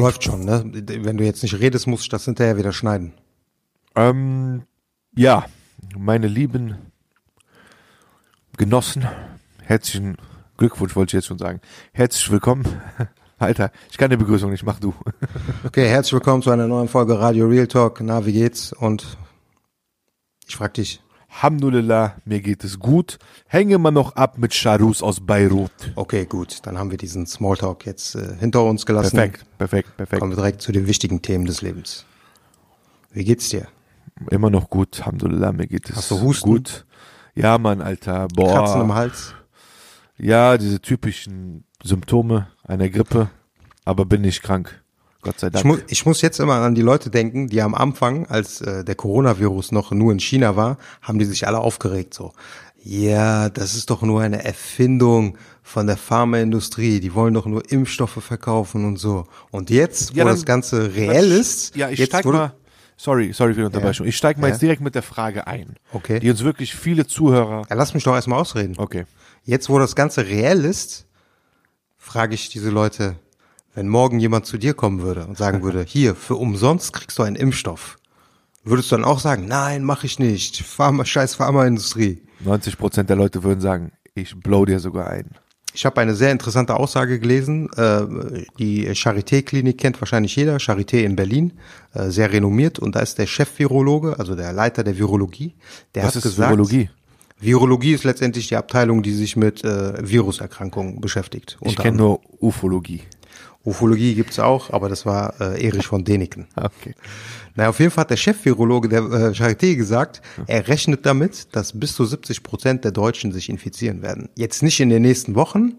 [0.00, 0.64] Läuft schon, ne?
[0.64, 3.12] Wenn du jetzt nicht redest, musst du das hinterher wieder schneiden.
[3.94, 4.62] Ähm,
[5.14, 5.44] ja,
[5.96, 6.76] meine lieben
[8.56, 9.06] Genossen,
[9.62, 10.16] herzlichen
[10.56, 11.60] Glückwunsch wollte ich jetzt schon sagen.
[11.92, 12.64] Herzlich willkommen.
[13.38, 14.94] Alter, ich kann die Begrüßung nicht, mach du.
[15.64, 18.00] Okay, herzlich willkommen zu einer neuen Folge Radio Real Talk.
[18.00, 18.72] Na, wie geht's?
[18.72, 19.18] Und
[20.46, 21.00] ich frag dich.
[21.32, 23.18] Alhamdulillah, mir geht es gut.
[23.46, 25.70] Hänge mal noch ab mit Charus aus Beirut.
[25.94, 29.16] Okay, gut, dann haben wir diesen Smalltalk jetzt äh, hinter uns gelassen.
[29.16, 30.20] Perfekt, perfekt, perfekt.
[30.20, 32.04] Kommen wir direkt zu den wichtigen Themen des Lebens.
[33.12, 33.68] Wie geht's dir?
[34.30, 36.50] Immer noch gut, Alhamdulillah, mir geht es Hast du Husten?
[36.50, 36.84] gut.
[37.34, 38.52] Ja, Mann, Alter, boah.
[38.52, 39.34] Kratzen im Hals?
[40.18, 43.30] Ja, diese typischen Symptome einer Grippe,
[43.84, 44.82] aber bin nicht krank.
[45.22, 45.64] Gott sei Ich, Dank.
[45.66, 48.94] mu ich muss jetzt immer an die Leute denken, die am Anfang, als äh, der
[48.94, 52.32] Coronavirus noch nur in China war, haben die sich alle aufgeregt so.
[52.82, 57.00] Ja, das ist doch nur eine Erfindung von der Pharmaindustrie.
[57.00, 59.26] Die wollen doch nur Impfstoffe verkaufen und so.
[59.50, 62.54] Und jetzt, wo Ja, dann- das Ganze reell ist, Ja, ich jetzt steig wurde- mal.
[62.96, 64.06] Sorry, sorry für die Unterbrechung.
[64.06, 64.52] Ich steig mal Ja.
[64.54, 65.76] jetzt direkt mit der Frage ein.
[65.92, 66.20] Okay.
[66.20, 67.64] Die uns wirklich viele Zuhörer.
[67.68, 68.74] Ja, lass mich doch erstmal ausreden.
[68.78, 69.04] Okay.
[69.44, 71.06] Jetzt, wo das Ganze reell ist,
[71.98, 73.16] frage ich diese Leute,
[73.80, 77.22] wenn morgen jemand zu dir kommen würde und sagen würde, hier, für umsonst kriegst du
[77.22, 77.96] einen Impfstoff.
[78.62, 82.20] Würdest du dann auch sagen, nein, mach ich nicht, Pharma, scheiß Pharmaindustrie.
[82.40, 85.30] 90 Prozent der Leute würden sagen, ich blow dir sogar ein.
[85.72, 87.70] Ich habe eine sehr interessante Aussage gelesen.
[87.74, 91.54] Äh, Die Charité-Klinik kennt wahrscheinlich jeder, Charité in Berlin,
[91.94, 92.78] äh, sehr renommiert.
[92.78, 95.54] Und da ist der Chef-Virologe, also der Leiter der Virologie,
[95.94, 96.90] der Was hat ist gesagt, Virologie?
[97.38, 101.56] Virologie ist letztendlich die Abteilung, die sich mit äh, Viruserkrankungen beschäftigt.
[101.62, 103.04] Ich kenne nur Ufologie.
[103.64, 106.46] Ufologie gibt's auch, aber das war äh, Erich von Däniken.
[106.56, 106.94] Okay.
[107.56, 111.78] Na, auf jeden Fall hat der Chef-Virologe der äh, Charité gesagt, er rechnet damit, dass
[111.78, 114.28] bis zu 70 Prozent der Deutschen sich infizieren werden.
[114.36, 115.74] Jetzt nicht in den nächsten Wochen,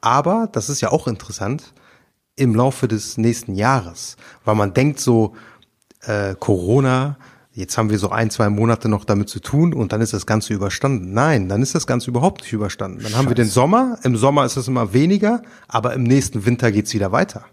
[0.00, 1.74] aber, das ist ja auch interessant,
[2.36, 4.16] im Laufe des nächsten Jahres.
[4.44, 5.34] Weil man denkt so,
[6.02, 7.16] äh, Corona,
[7.54, 10.26] jetzt haben wir so ein, zwei Monate noch damit zu tun und dann ist das
[10.26, 11.12] Ganze überstanden.
[11.12, 13.02] Nein, dann ist das Ganze überhaupt nicht überstanden.
[13.02, 16.72] Dann haben wir den Sommer, im Sommer ist es immer weniger, aber im nächsten Winter
[16.72, 17.44] geht's wieder weiter.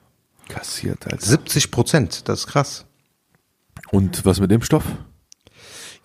[0.49, 1.25] Kassiert, Alter.
[1.25, 2.85] 70 Prozent, das ist krass.
[3.91, 4.83] Und was mit Impfstoff?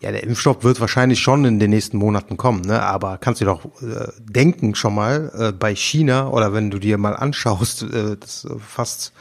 [0.01, 2.83] Ja, der Impfstoff wird wahrscheinlich schon in den nächsten Monaten kommen, ne?
[2.83, 6.99] Aber kannst du doch äh, denken schon mal äh, bei China oder wenn du dir
[6.99, 9.15] mal anschaust, äh, dass fast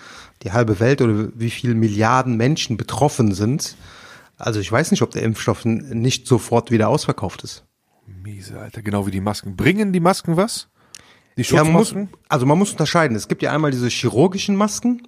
[0.43, 3.77] die halbe Welt oder wie viele Milliarden Menschen betroffen sind.
[4.37, 7.63] Also ich weiß nicht, ob der Impfstoff nicht sofort wieder ausverkauft ist.
[8.05, 8.81] Miese, Alter.
[8.81, 9.55] Genau wie die Masken.
[9.55, 10.67] Bringen die Masken was?
[11.37, 12.17] Die Ja, man muss, Schutzmasken?
[12.29, 13.15] also man muss unterscheiden.
[13.15, 15.07] Es gibt ja einmal diese chirurgischen Masken.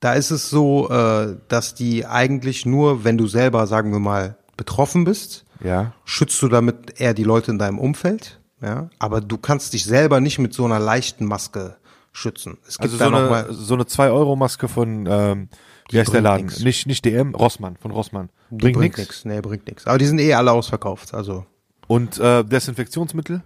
[0.00, 4.36] Da ist es so, äh, dass die eigentlich nur, wenn du selber, sagen wir mal,
[4.56, 5.92] betroffen bist, ja.
[6.04, 8.40] schützt du damit eher die Leute in deinem Umfeld.
[8.60, 11.76] Ja, aber du kannst dich selber nicht mit so einer leichten Maske
[12.12, 12.58] schützen.
[12.66, 15.48] Es gibt Also so eine, mal, so eine 2-Euro-Maske von, ähm,
[15.90, 16.46] wie heißt der Laden?
[16.46, 16.60] nix.
[16.60, 18.28] Nicht, nicht DM, Rossmann, von Rossmann.
[18.50, 19.24] die Bringt, bringt nichts.
[19.24, 19.86] Nee, bringt nichts.
[19.86, 21.14] Aber die sind eh alle ausverkauft.
[21.14, 21.46] Also
[21.86, 23.42] Und äh, Desinfektionsmittel?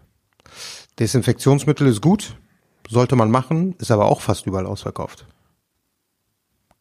[0.98, 2.36] Desinfektionsmittel ist gut,
[2.88, 5.26] sollte man machen, ist aber auch fast überall ausverkauft.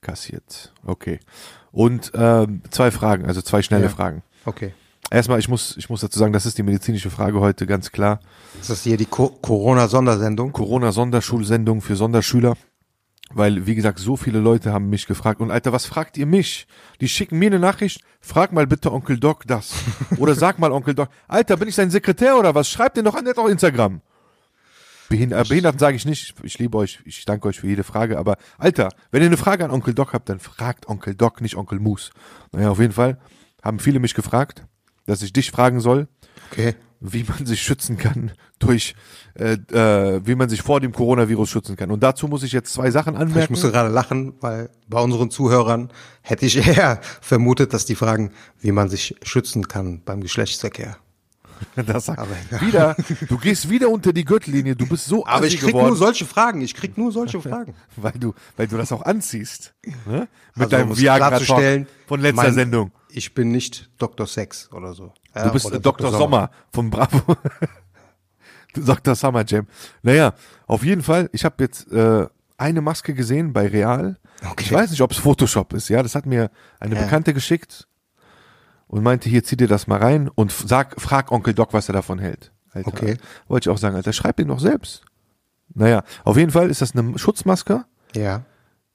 [0.01, 0.73] Kassiert.
[0.85, 1.19] Okay.
[1.71, 3.89] Und ähm, zwei Fragen, also zwei schnelle Ja.
[3.89, 4.23] Fragen.
[4.45, 4.73] Okay.
[5.11, 8.19] Erstmal, ich muss, ich muss dazu sagen, das ist die medizinische Frage heute, ganz klar.
[8.59, 10.53] Ist das hier die Co Corona-Sondersendung?
[10.53, 12.55] Corona-Sonderschulsendung für Sonderschüler.
[13.33, 15.41] Weil, wie gesagt, so viele Leute haben mich gefragt.
[15.41, 16.67] Und Alter, was fragt ihr mich?
[16.99, 18.01] Die schicken mir eine Nachricht.
[18.19, 19.73] Frag mal bitte Onkel Doc das.
[20.17, 21.09] Oder sag mal Onkel Doc.
[21.27, 22.69] Alter, bin ich sein Sekretär oder was?
[22.69, 24.01] Schreibt den doch an, der hat auch Instagram.
[25.09, 26.35] Behind äh, Behinderten sage ich nicht.
[26.43, 26.99] Ich liebe euch.
[27.05, 28.17] Ich danke euch für jede Frage.
[28.17, 31.55] Aber Alter, wenn ihr eine Frage an Onkel Doc habt, dann fragt Onkel Doc, nicht
[31.55, 32.11] Onkel Moose.
[32.51, 33.19] Naja, auf jeden Fall
[33.63, 34.65] haben viele mich gefragt,
[35.05, 36.07] dass ich dich fragen soll
[36.51, 36.75] Okay.
[37.03, 38.95] Wie man sich schützen kann durch,
[39.33, 41.89] äh, äh, wie man sich vor dem Coronavirus schützen kann.
[41.91, 43.53] Und dazu muss ich jetzt zwei Sachen Ich anmerken.
[43.53, 45.89] musste gerade lachen, weil bei unseren Zuhörern
[46.21, 50.97] hätte ich eher vermutet, dass die fragen, wie man sich schützen kann beim Geschlechtsverkehr.
[51.75, 52.61] Das sagt, Aber egal.
[52.67, 52.95] wieder,
[53.29, 56.25] du gehst wieder unter die Gürtellinie, du bist so Aber ich krieg geworden, nur solche
[56.25, 56.61] Fragen.
[56.61, 57.75] Ich krieg nur solche Fragen.
[57.97, 59.73] weil du, weil du das auch anziehst.
[60.07, 60.27] Ne?
[60.55, 62.91] Mit Also, deinem um klarzustellen, von letzter mein- Sendung.
[63.13, 64.27] Ich bin nicht Dr.
[64.27, 65.13] Sex oder so.
[65.35, 66.11] Ja, Du bist äh, Dr.
[66.11, 67.35] Sommer vom Bravo.
[68.73, 69.15] Dr.
[69.15, 69.67] Summer Jam.
[70.01, 70.33] Naja,
[70.67, 72.27] auf jeden Fall, ich habe jetzt äh,
[72.57, 74.17] eine Maske gesehen bei Real.
[74.49, 74.63] Okay.
[74.65, 76.01] Ich weiß nicht, ob es Photoshop ist, ja.
[76.01, 76.49] Das hat mir
[76.79, 77.01] eine Ja.
[77.01, 77.87] Bekannte geschickt
[78.87, 81.93] und meinte, hier zieh dir das mal rein und sag, frag Onkel Doc, was er
[81.93, 82.51] davon hält.
[82.71, 83.17] Alter, Okay.
[83.47, 85.03] Wollte ich auch sagen, Alter, schreib den doch selbst.
[85.73, 87.85] Naja, auf jeden Fall ist das eine Schutzmaske.
[88.15, 88.43] Ja.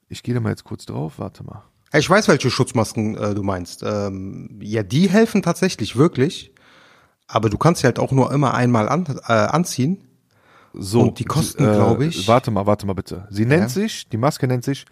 [0.09, 1.63] Ich gehe da mal jetzt kurz drauf, warte mal.
[1.93, 3.81] Ich weiß, welche Schutzmasken äh, du meinst.
[3.83, 6.53] Ähm, ja, die helfen tatsächlich wirklich.
[7.27, 10.03] Aber du kannst sie halt auch nur immer einmal an, äh, anziehen.
[10.73, 13.27] So, Und die kosten, äh, glaub ich- Warte mal, warte mal bitte.
[13.31, 13.69] Sie nennt Ja.
[13.69, 14.85] sich, die Maske nennt sich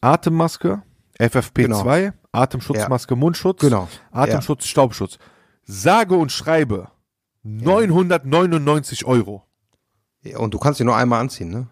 [0.00, 0.82] Atemmaske,
[1.18, 3.88] FFP2, Atemschutzmaske, Mundschutz, Genau.
[4.12, 5.18] Atemschutz, Staubschutz.
[5.64, 6.88] Sage und schreibe
[7.42, 9.42] 999 Euro.
[10.22, 11.66] Ja, Und du kannst sie nur einmal anziehen, ne?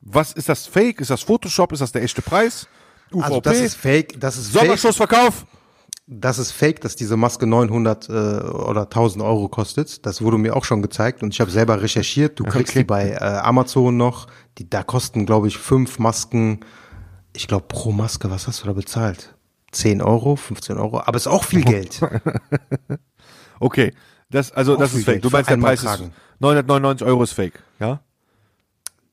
[0.00, 1.00] Was ist das Fake?
[1.00, 1.72] Ist das Photoshop?
[1.72, 2.66] Ist das der echte Preis?
[3.14, 3.24] UVP?
[3.24, 5.46] Also das ist fake, das ist fake, Sommerschussverkauf?
[6.06, 10.04] das ist fake, dass diese Maske 900 äh, oder 1000 Euro kostet.
[10.04, 12.38] Das wurde mir auch schon gezeigt und ich habe selber recherchiert.
[12.38, 12.80] Du kriegst Okay.
[12.80, 14.26] die bei äh, Amazon noch.
[14.58, 16.60] Die da kosten, glaube ich, fünf Masken.
[17.32, 19.34] Ich glaube pro Maske, was hast du da bezahlt?
[19.70, 22.00] 10 Euro, 15 Euro, aber ist auch viel Geld.
[23.60, 23.94] Okay,
[24.28, 25.14] das, also Auch das ist fake.
[25.22, 26.06] Geld Du meinst, der Preis tragen.
[26.06, 28.00] ist 999 Euro ist fake, ja?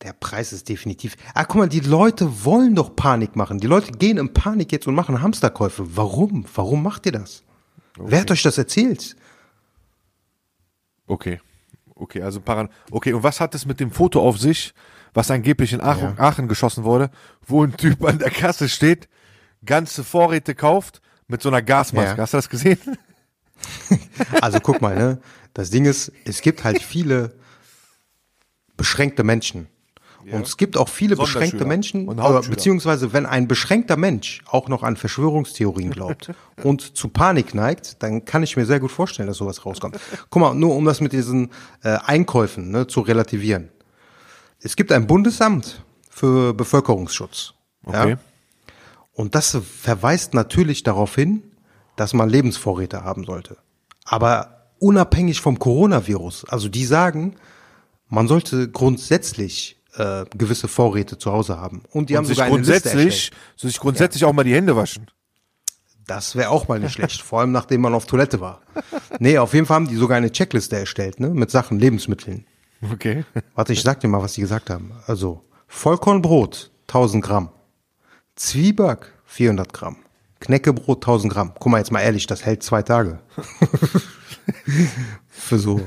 [0.01, 1.15] Der Preis ist definitiv.
[1.33, 3.59] Ah, guck mal, die Leute wollen doch Panik machen.
[3.59, 5.97] Die Leute gehen in Panik jetzt und machen Hamsterkäufe.
[5.97, 6.45] Warum?
[6.55, 7.43] Warum macht ihr das?
[7.97, 9.17] Wer hat euch das erzählt?
[11.05, 11.41] Okay.
[11.95, 12.69] Okay, also Paran.
[12.91, 14.73] Okay, und was hat es mit dem Foto auf sich,
[15.13, 17.11] was angeblich in Aachen, Aachen geschossen wurde,
[17.45, 19.09] wo ein Typ an der Kasse steht,
[19.65, 22.11] ganze Vorräte kauft mit so einer Gasmaske.
[22.11, 22.17] Ja.
[22.17, 22.79] Hast du das gesehen?
[24.39, 25.19] Also guck mal, ne?
[25.53, 27.35] Das Ding ist, es gibt halt viele
[28.77, 29.67] beschränkte Menschen.
[30.31, 32.55] Und es gibt auch viele beschränkte Menschen, Hauptschüler.
[32.55, 36.31] beziehungsweise wenn ein beschränkter Mensch auch noch an Verschwörungstheorien glaubt
[36.63, 39.99] und zu Panik neigt, dann kann ich mir sehr gut vorstellen, dass sowas rauskommt.
[40.29, 41.49] Guck mal, nur um das mit diesen
[41.83, 43.69] äh, Einkäufen ne, zu relativieren.
[44.59, 47.53] Es gibt ein Bundesamt für Bevölkerungsschutz.
[47.85, 48.11] Okay.
[48.11, 48.17] Ja?
[49.13, 51.43] Und das verweist natürlich darauf hin,
[51.95, 53.57] dass man Lebensvorräte haben sollte.
[54.05, 56.45] Aber unabhängig vom Coronavirus.
[56.45, 57.35] Also die sagen,
[58.07, 61.83] man sollte grundsätzlich äh, gewisse Vorräte zu Hause haben.
[61.91, 63.41] Und die haben Und sich sogar eine Liste grundsätzlich, erstellt.
[63.55, 65.07] so sich grundsätzlich auch mal die Hände waschen.
[66.07, 68.61] Das wäre auch mal nicht schlecht, vor allem nachdem man auf Toilette war.
[69.19, 72.45] Nee, auf jeden Fall haben die sogar eine Checkliste erstellt, ne, mit Sachen, Lebensmitteln.
[72.91, 73.25] Okay.
[73.55, 74.91] Warte, ich sag dir mal, was die gesagt haben.
[75.05, 77.49] Also, Vollkornbrot, 1000 Gramm.
[78.35, 79.97] Zwieback, 400 Gramm.
[80.39, 81.51] Knäckebrot, 1000 Gramm.
[81.59, 83.19] Guck mal, jetzt mal ehrlich, das hält zwei Tage.
[85.29, 85.79] Für so,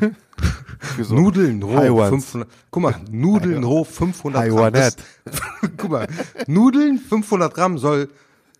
[0.97, 2.09] Für so Nudeln roh, High ones.
[2.11, 4.73] 500, guck mal, Nudeln roh, 500 High Gramm.
[4.73, 4.97] Das,
[5.77, 6.07] guck mal,
[6.47, 8.09] Nudeln, 500 Gramm soll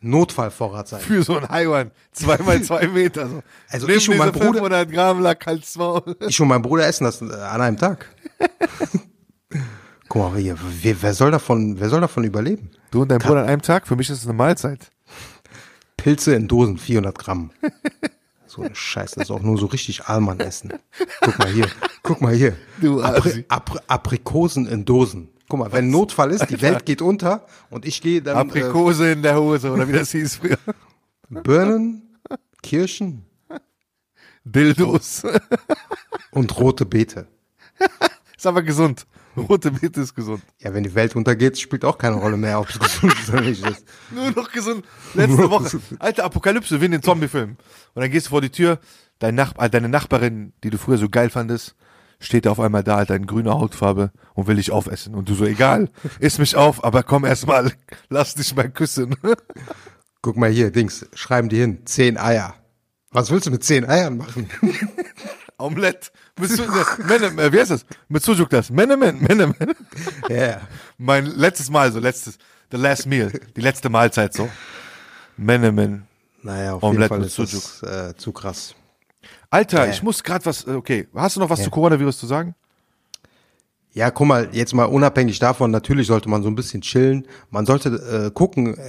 [0.01, 1.01] Notfallvorrat sein.
[1.01, 1.93] Für so ein Haiwan.
[2.13, 3.29] Zweimal zwei Meter.
[3.29, 3.43] So.
[3.71, 6.17] Also Nimm ich und mein Bruder- 500 Gramm Lack als Maul.
[6.27, 8.07] Ich und mein Bruder essen das äh, an einem Tag.
[10.09, 12.71] Guck mal, hier, wer, wer soll davon, wer soll davon überleben?
[12.91, 13.87] Du und dein Bruder an einem Tag?
[13.87, 14.91] Für mich ist es eine Mahlzeit.
[15.97, 17.51] Pilze in Dosen, 400 Gramm.
[18.55, 20.75] So eine Scheiße, das ist auch nur so richtig Allmann essen.
[21.23, 21.69] Guck mal hier,
[22.03, 22.55] guck mal hier.
[22.83, 23.01] Du.
[23.01, 25.31] Apri Apri Aprikosen in Dosen.
[25.49, 29.23] Guck mal, wenn Notfall ist, die Welt geht unter und ich gehe dann Aprikose in
[29.23, 30.59] der Hose oder wie das hieß früher.
[30.67, 30.75] äh,
[31.31, 32.19] Birnen,
[32.63, 33.25] Kirschen
[34.45, 35.23] Dildos.
[36.33, 37.29] und rote Beete.
[38.37, 39.07] Ist aber gesund.
[39.37, 40.43] Rote Beete ist gesund.
[40.59, 43.41] Ja, wenn die Welt untergeht, spielt auch keine Rolle mehr, ob es gesund ist oder
[43.41, 43.85] nicht ist.
[44.11, 44.85] Nur noch gesund.
[45.15, 45.81] Letzte Woche.
[45.99, 47.57] Alter, Apokalypse, wie in den Zombie-Film.
[47.95, 48.79] Und dann gehst du vor die Tür,
[49.19, 51.77] dein Nach äh, deine Nachbarin, die du früher so geil fandest,
[52.21, 55.15] steht auf einmal da, Alter, in grüner Hautfarbe und will dich aufessen.
[55.15, 55.89] Und du so, egal,
[56.21, 57.73] iss mich auf, aber komm erst mal,
[58.09, 59.17] lass dich mal küssen.
[60.21, 62.55] Guck mal hier, Dings, schreiben die hin, zehn Eier.
[63.11, 64.49] Was willst du mit zehn Eiern machen?
[65.63, 66.11] Omelette.
[66.39, 67.87] Mit Su ne, Menem, äh, wie heißt das?
[68.09, 68.71] Mit Sujuk das.
[68.71, 69.55] Menemen, Menemen.
[70.29, 70.61] Ja.
[70.99, 72.39] Mein letztes Mal, so letztes,
[72.71, 74.49] the last meal, die letzte Mahlzeit so.
[75.37, 76.07] Menemen.
[76.43, 78.75] Naja, auf Omelette jeden mit Fall ist das äh, zu krass.
[79.51, 79.91] Alter, Ja.
[79.91, 82.55] ich muss gerade was, äh, okay, hast du noch was zu Coronavirus zu sagen?
[83.95, 87.27] Ja, guck mal, jetzt mal unabhängig davon, natürlich sollte man so ein bisschen chillen.
[87.51, 88.81] Man sollte äh, gucken, äh,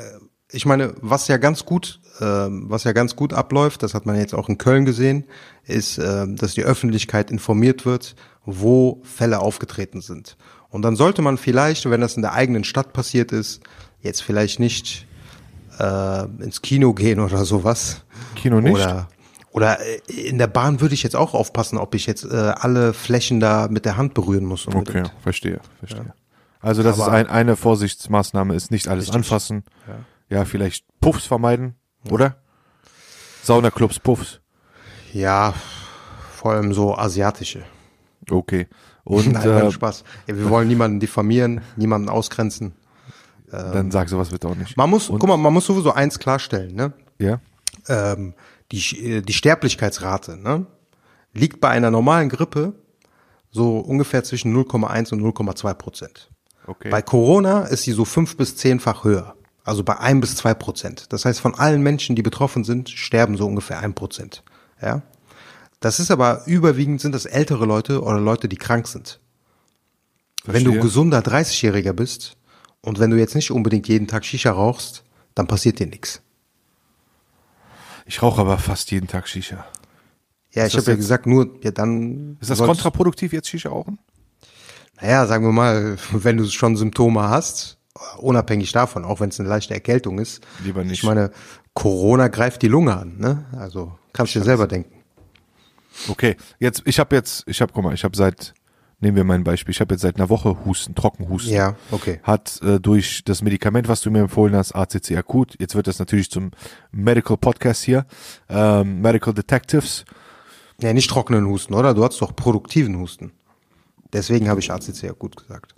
[0.53, 4.15] ich meine, was ja ganz gut, äh, was ja ganz gut abläuft, das hat man
[4.15, 5.25] jetzt auch in Köln gesehen,
[5.65, 10.37] ist, äh, dass die Öffentlichkeit informiert wird, wo Fälle aufgetreten sind.
[10.69, 13.61] Und dann sollte man vielleicht, wenn das in der eigenen Stadt passiert ist,
[14.01, 15.07] jetzt vielleicht nicht
[15.79, 18.03] äh, ins Kino gehen oder sowas.
[18.35, 18.73] Kino nicht?
[18.73, 19.07] Oder,
[19.51, 22.93] oder äh, in der Bahn würde ich jetzt auch aufpassen, ob ich jetzt äh, alle
[22.93, 24.67] Flächen da mit der Hand berühren muss.
[24.67, 25.13] Okay, unbedingt.
[25.21, 26.13] verstehe, verstehe.
[26.59, 29.15] Also das ist Aber- ein, eine Vorsichtsmaßnahme, ist nicht alles Richtig.
[29.15, 29.63] anfassen.
[29.87, 29.95] Ja.
[30.45, 31.75] Vielleicht Puffs vermeiden,
[32.09, 32.37] oder?
[33.43, 34.39] Saunaclubs, Puffs.
[35.13, 35.53] Ja,
[36.35, 37.63] vor allem so asiatische.
[38.29, 38.67] Okay.
[39.03, 40.03] Und Nein, äh, Spaß.
[40.27, 42.73] Ja, wir wollen niemanden diffamieren, niemanden ausgrenzen.
[43.49, 44.77] dann sag sowas bitte auch nicht.
[44.77, 46.93] Man muss, guck mal, man muss sowieso eins klarstellen, ne?
[47.19, 47.41] Ja?
[47.87, 48.33] ähm,
[48.71, 50.65] die, äh, die Sterblichkeitsrate ne,
[51.33, 52.73] liegt bei einer normalen Grippe
[53.51, 56.31] so ungefähr zwischen 0,1 und 0,2 Prozent.
[56.65, 56.89] Okay.
[56.89, 59.35] Bei Corona ist sie so fünf bis zehnfach höher.
[59.63, 61.11] Also bei ein bis zwei Prozent.
[61.13, 64.43] Das heißt, von allen Menschen, die betroffen sind, sterben so ungefähr ein Prozent.
[64.81, 65.01] Ja.
[65.79, 69.19] Das ist aber überwiegend sind das ältere Leute oder Leute, die krank sind.
[70.45, 70.81] Wenn du Verstehe.
[70.81, 72.35] gesunder 30-Jähriger bist
[72.81, 75.03] und wenn du jetzt nicht unbedingt jeden Tag Shisha rauchst,
[75.35, 76.21] dann passiert dir nichts.
[78.05, 79.65] Ich rauche aber fast jeden Tag Shisha.
[80.51, 82.37] Ja, Ist ich habe ja gesagt, nur, ja dann.
[82.41, 83.99] Ist das kontraproduktiv jetzt Shisha rauchen?
[85.01, 87.77] Naja, sagen wir mal, wenn du schon Symptome hast,
[88.17, 90.41] unabhängig davon, auch wenn es eine leichte Erkältung ist.
[90.63, 90.93] Lieber nicht.
[90.93, 91.31] Ich meine,
[91.73, 93.45] Corona greift die Lunge an, ne?
[93.57, 94.93] Also kannst du dir selber denken.
[96.09, 98.53] Okay, jetzt ich habe jetzt, ich habe, guck mal, ich habe seit,
[98.99, 101.53] nehmen wir mein Beispiel, ich habe jetzt seit einer Woche Husten, Trockenhusten.
[101.53, 102.19] Ja, okay.
[102.23, 105.55] Hat äh, durch das Medikament, was du mir empfohlen hast, ACC akut.
[105.59, 106.51] Jetzt wird das natürlich zum
[106.91, 108.05] Medical Podcast hier,
[108.49, 110.05] ähm, Medical Detectives.
[110.81, 111.93] Ja, nicht trockenen Husten, oder?
[111.93, 113.31] Du hast doch produktiven Husten.
[114.11, 115.75] Deswegen habe ich ACC ja gut gesagt.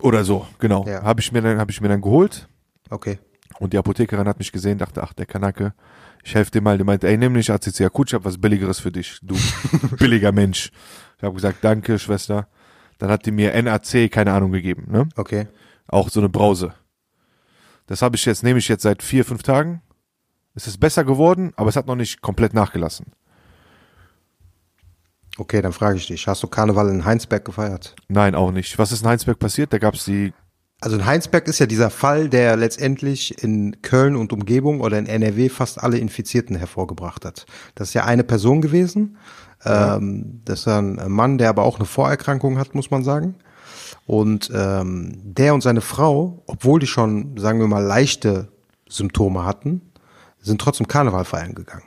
[0.00, 0.84] Oder so, genau.
[0.86, 1.02] Ja.
[1.02, 2.48] Habe ich mir dann, habe ich mir dann geholt
[2.90, 3.18] Okay.
[3.58, 5.72] und die Apothekerin hat mich gesehen, dachte, ach der Kanake,
[6.22, 6.76] ich helfe dir mal.
[6.78, 9.36] Die meinte, ey, nimm nicht ACC akut, ich habe was billigeres für dich, du
[9.98, 10.70] billiger Mensch.
[11.18, 12.48] Ich habe gesagt, danke Schwester.
[12.98, 15.08] Dann hat die mir NAC, keine Ahnung gegeben, ne?
[15.16, 15.48] Okay.
[15.88, 16.74] Auch so eine Brause.
[17.86, 19.82] Das habe ich jetzt, nehme ich jetzt seit vier, fünf Tagen.
[20.54, 23.06] Es ist besser geworden, aber es hat noch nicht komplett nachgelassen.
[25.36, 27.96] Okay, dann frage ich dich, hast du Karneval in Heinsberg gefeiert?
[28.08, 28.78] Nein, auch nicht.
[28.78, 29.72] Was ist in Heinsberg passiert?
[29.72, 30.32] Da gab es die,
[30.80, 35.06] Also in Heinsberg ist ja dieser Fall, der letztendlich in Köln und Umgebung oder in
[35.06, 37.46] NRW fast alle Infizierten hervorgebracht hat.
[37.74, 39.16] Das ist ja eine Person gewesen.
[39.64, 43.34] Ähm, das ist ein Mann, der aber auch eine Vorerkrankung hat, muss man sagen.
[44.06, 48.48] Und ähm, der und seine Frau, obwohl die schon, sagen wir mal, leichte
[48.88, 49.80] Symptome hatten,
[50.40, 51.84] sind trotzdem Karneval feiern gegangen.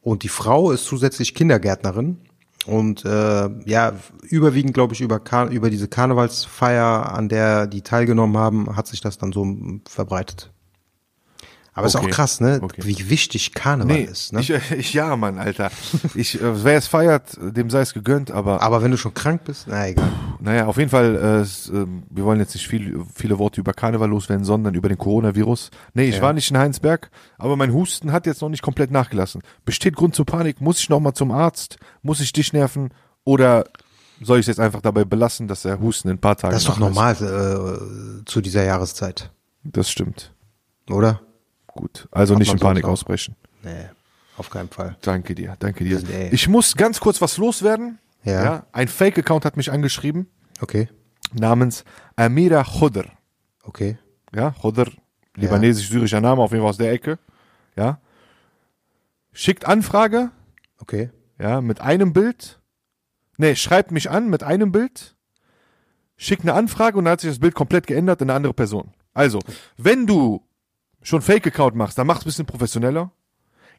[0.00, 2.18] Und die Frau ist zusätzlich Kindergärtnerin
[2.66, 3.92] und äh, ja,
[4.22, 9.18] überwiegend, glaube ich, über, über diese Karnevalsfeier, an der die teilgenommen haben, hat sich das
[9.18, 9.46] dann so
[9.88, 10.52] verbreitet.
[11.72, 12.06] Aber ist Okay.
[12.06, 12.58] auch krass, ne?
[12.60, 12.82] Okay.
[12.84, 14.40] Wie wichtig Karneval nee, ist, ne?
[14.40, 15.70] ich, ich, ja, Mann, Alter.
[16.14, 19.44] Ich, äh, wer es feiert, dem sei es gegönnt, aber Aber wenn du schon krank
[19.44, 20.10] bist, na egal.
[20.40, 23.72] Naja, auf jeden Fall, äh, es, äh, wir wollen jetzt nicht viel, viele Worte über
[23.72, 25.70] Karneval loswerden, sondern über den Coronavirus.
[25.94, 26.22] Nee, ich Ja.
[26.22, 29.42] war nicht in Heinsberg, aber mein Husten hat jetzt noch nicht komplett nachgelassen.
[29.64, 30.60] Besteht Grund zur Panik?
[30.60, 31.78] Muss ich noch mal zum Arzt?
[32.02, 32.90] Muss ich dich nerven?
[33.24, 33.64] Oder
[34.22, 36.62] soll ich es jetzt einfach dabei belassen, dass der Husten in ein paar Tagen Das
[36.62, 39.30] ist doch normal äh, zu dieser Jahreszeit,
[39.62, 40.34] Das stimmt.
[40.90, 41.20] oder?
[41.72, 42.08] Gut.
[42.10, 42.90] Also Hat nicht in Panik auch.
[42.90, 43.36] ausbrechen.
[43.62, 43.88] Nee,
[44.36, 44.96] auf keinen Fall.
[45.02, 46.00] Danke dir, danke dir.
[46.00, 46.28] Nee.
[46.32, 47.98] Ich muss ganz kurz was loswerden.
[48.24, 48.66] Ja.
[48.72, 50.26] Ein Fake-Account hat mich angeschrieben,
[50.60, 50.88] Okay,
[51.32, 51.84] namens
[52.16, 53.04] Amira Khudr.
[53.62, 53.98] okay.
[54.34, 54.90] ja, Chodr,
[55.36, 57.18] libanesisch-syrischer Name, auf jeden Fall aus der Ecke,
[57.76, 57.98] ja,
[59.32, 60.30] schickt Anfrage,
[60.78, 61.10] Okay.
[61.38, 62.60] ja, mit einem Bild,
[63.38, 65.16] nee, schreibt mich an mit einem Bild,
[66.16, 68.92] schickt eine Anfrage und dann hat sich das Bild komplett geändert in eine andere Person.
[69.14, 69.38] Also,
[69.78, 70.42] wenn du
[71.02, 73.10] schon Fake-Account machst, dann mach's ein bisschen professioneller.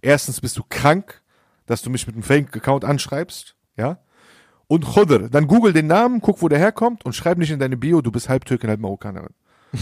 [0.01, 1.21] Erstens bist du krank,
[1.65, 3.99] dass du mich mit einem Fake-Account anschreibst, ja.
[4.67, 7.77] Und Chodr, dann google den Namen, guck, wo der herkommt und schreib nicht in deine
[7.77, 9.33] Bio, du bist halb Türkin, halb Marokkanerin.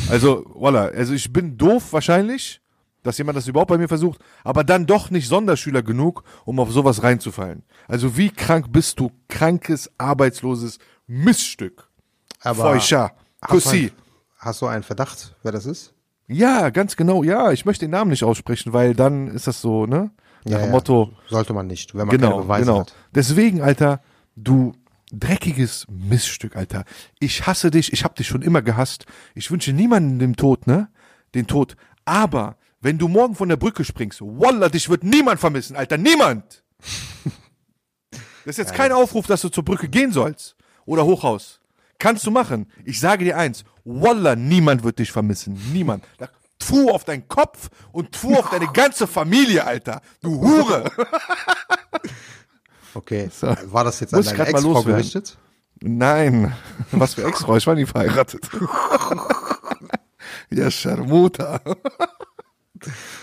[0.10, 2.62] Also, voila, also ich bin doof wahrscheinlich,
[3.04, 6.72] dass jemand das überhaupt bei mir versucht, aber dann doch nicht Sonderschüler genug, um auf
[6.72, 7.64] sowas reinzufallen.
[7.88, 9.12] Also wie krank bist du?
[9.28, 11.90] Krankes, arbeitsloses Missstück.
[12.42, 13.12] Aber Feucha.
[13.42, 13.92] Kussi.
[14.38, 15.94] hast du einen Verdacht, wer das ist?
[16.30, 17.52] Ja, ganz genau, ja.
[17.52, 20.12] Ich möchte den Namen nicht aussprechen, weil dann ist das so, ne?
[20.46, 20.72] Nach Ja, ja.
[20.72, 22.80] Motto, Sollte man nicht, wenn man genau, keine Beweise genau.
[22.82, 22.94] hat.
[23.14, 24.02] Deswegen, Alter,
[24.36, 24.74] du
[25.12, 26.86] dreckiges Missstück, Alter.
[27.20, 29.08] Ich hasse dich, ich hab dich schon immer gehasst.
[29.34, 30.90] Ich wünsche niemandem den Tod, ne?
[31.34, 31.76] Den Tod.
[32.06, 36.64] Aber wenn du morgen von der Brücke springst, wallah, dich wird niemand vermissen, Alter, niemand.
[38.46, 40.56] Das ist jetzt kein Aufruf, dass du zur Brücke gehen sollst.
[40.86, 41.59] Oder Hochhaus.
[42.00, 42.72] Kannst du machen.
[42.86, 45.60] Ich sage dir eins, wallah, niemand wird dich vermissen.
[45.74, 46.06] Niemand.
[46.58, 50.02] Tfu auf deinen Kopf und tfu auf deine ganze Familie, Alter.
[50.22, 50.92] Du Hure.
[52.94, 53.30] Okay.
[53.32, 53.48] So.
[53.66, 55.38] War das jetzt Muss an deine Ex-Frau gerichtet?
[55.82, 56.54] Nein.
[56.92, 57.56] Was für Ex-Frau?
[57.56, 58.50] Ich war nie verheiratet.
[60.50, 61.62] ja, Scharmuta.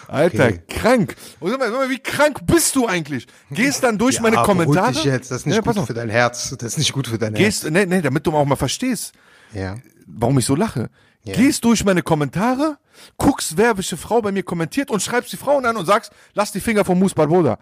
[0.08, 0.60] Alter, Okay.
[0.68, 1.16] krank.
[1.40, 3.26] Und sag mal, wie krank bist du eigentlich?
[3.50, 4.92] Gehst dann durch meine beruhig Kommentare.
[4.92, 5.30] Dich jetzt.
[5.30, 5.86] Das ist nicht Ja, gut auf.
[5.86, 6.50] für dein Herz.
[6.58, 9.12] Das ist nicht gut für dein Gehst, nee, nee, damit du auch mal verstehst,
[9.52, 9.78] Herz.
[9.78, 9.82] Ja.
[10.06, 10.90] warum ich so lache.
[11.24, 12.78] Gehst durch meine Kommentare,
[13.16, 16.52] guckst, wer welche Frau bei mir kommentiert und schreibst die Frauen an und sagst, lass
[16.52, 17.58] die Finger vom Musbal Bruder.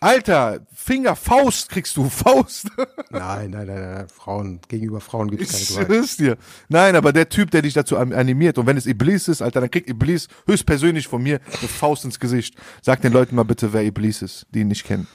[0.00, 2.68] Alter, Finger, Faust kriegst du, Faust.
[3.10, 4.06] Nein, nein, nein, nein.
[4.08, 6.00] Frauen, gegenüber Frauen gibt es Ich keine Gewalt.
[6.04, 6.36] schwör's dir.
[6.68, 9.60] Nein, aber der Typ, der dich dazu an- animiert und wenn es Iblis ist, Alter,
[9.60, 12.54] dann kriegt Iblis höchstpersönlich von mir eine Faust ins Gesicht.
[12.82, 15.06] Sag den Leuten mal bitte, wer Iblis ist, die ihn nicht kennen.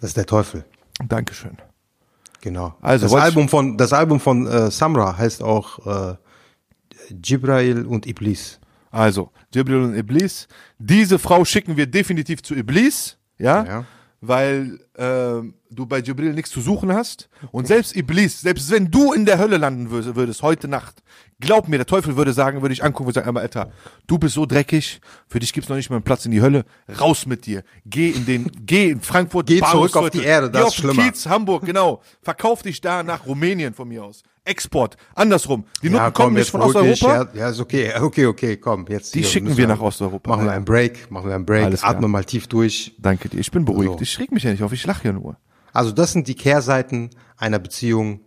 [0.00, 0.64] Das ist der Teufel.
[1.06, 1.56] Dankeschön.
[2.40, 2.74] Genau.
[2.80, 6.16] Also, das ich- Album von das Album von äh, Samra heißt auch äh,
[7.24, 8.60] Jibrail und Iblis.
[8.90, 10.48] Also, Jibril und Iblis.
[10.78, 13.84] Diese Frau schicken wir definitiv zu Iblis, ja, Ja.
[14.20, 17.28] Weil ähm, du bei Jibril nichts zu suchen hast.
[17.52, 21.02] Und selbst Iblis, selbst wenn du in der Hölle landen würdest, würdest heute Nacht,
[21.40, 23.70] glaub mir, der Teufel würde sagen, würde ich angucken und sagen, aber Alter,
[24.06, 26.64] du bist so dreckig, für dich gibt's noch nicht mal einen Platz in die Hölle,
[27.00, 27.62] raus mit dir.
[27.86, 30.04] Geh in den, geh in Frankfurt, Geh zurück Bahnhofsviertel.
[30.06, 31.02] auf die Erde, das geh ist schlimmer.
[31.02, 32.00] Kiez, Hamburg, genau.
[32.22, 34.22] Verkauf dich da nach Rumänien von mir aus.
[34.44, 35.66] Export, andersrum.
[35.82, 36.74] Die Nutten kommen nicht von dich.
[36.74, 37.28] Osteuropa.
[37.34, 37.92] Ja, ja, ist okay.
[38.00, 38.86] Okay, okay, komm.
[38.88, 40.30] Jetzt Die schicken wir nach Osteuropa.
[40.30, 40.56] Machen wir Ja.
[40.56, 41.90] einen Break, machen wir einen Break, Alles klar.
[41.96, 42.94] atmen mal tief durch.
[42.98, 43.92] Danke dir, ich bin beruhigt.
[43.98, 44.00] So.
[44.00, 45.36] Ich reg mich ja nicht auf, ich lache ja nur.
[45.72, 48.20] Also das sind die Kehrseiten einer Beziehung.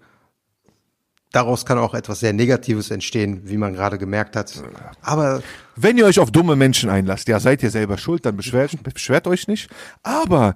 [1.31, 4.61] Daraus kann auch etwas sehr Negatives entstehen, wie man gerade gemerkt hat.
[5.01, 5.41] Aber
[5.75, 9.27] Wenn ihr euch auf dumme Menschen einlasst, ja, seid ihr selber schuld, dann beschwert, beschwert
[9.27, 9.69] euch nicht.
[10.03, 10.55] Aber,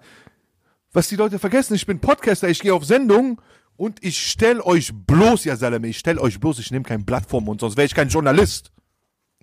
[0.91, 3.41] was die Leute vergessen, ich bin Podcaster, ich gehe auf Sendung
[3.77, 7.25] und ich stell euch bloß, ja Salame, ich stell euch bloß, ich nehme kein Blatt
[7.27, 8.71] vom Mund, sonst wäre ich kein Journalist.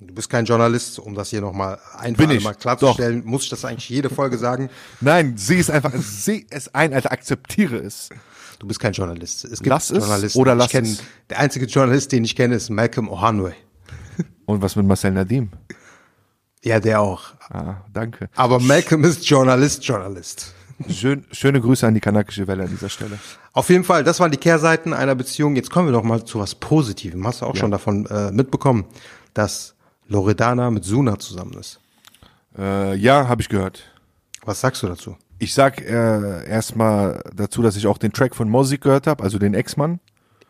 [0.06, 2.44] Du bist kein Journalist, um das hier nochmal einfach ich.
[2.44, 4.70] mal klarzustellen, muss ich das eigentlich jede Folge sagen.
[5.00, 8.10] Nein, sieh es einfach, sieh es ein, Alter, akzeptiere es.
[8.58, 9.44] Du bist kein Journalist.
[9.44, 10.38] Es gibt Lass es Journalisten.
[10.38, 11.02] oder ich lass kenn, es.
[11.30, 13.54] Der einzige Journalist, den ich kenne, ist Malcolm Ohanwe.
[14.46, 15.50] Und was mit Marcel Nadim?
[16.62, 17.32] Ja, der auch.
[17.50, 18.28] Ah, danke.
[18.36, 20.54] Aber Malcolm ist Journalist, Journalist.
[20.88, 23.18] Schön, schöne Grüße an die kanakische Welle an dieser Stelle.
[23.52, 25.56] Auf jeden Fall, das waren die Kehrseiten einer Beziehung.
[25.56, 27.26] Jetzt kommen wir doch mal zu was Positivem.
[27.26, 28.84] Hast du auch schon davon äh, mitbekommen,
[29.34, 29.74] dass
[30.12, 31.80] Loredana mit Suna zusammen ist?
[32.56, 33.84] Äh, ja, habe ich gehört.
[34.44, 35.16] Was sagst du dazu?
[35.38, 39.38] Ich sag äh, erstmal dazu, dass ich auch den Track von Mosik gehört habe, also
[39.38, 39.98] den Ex-Mann.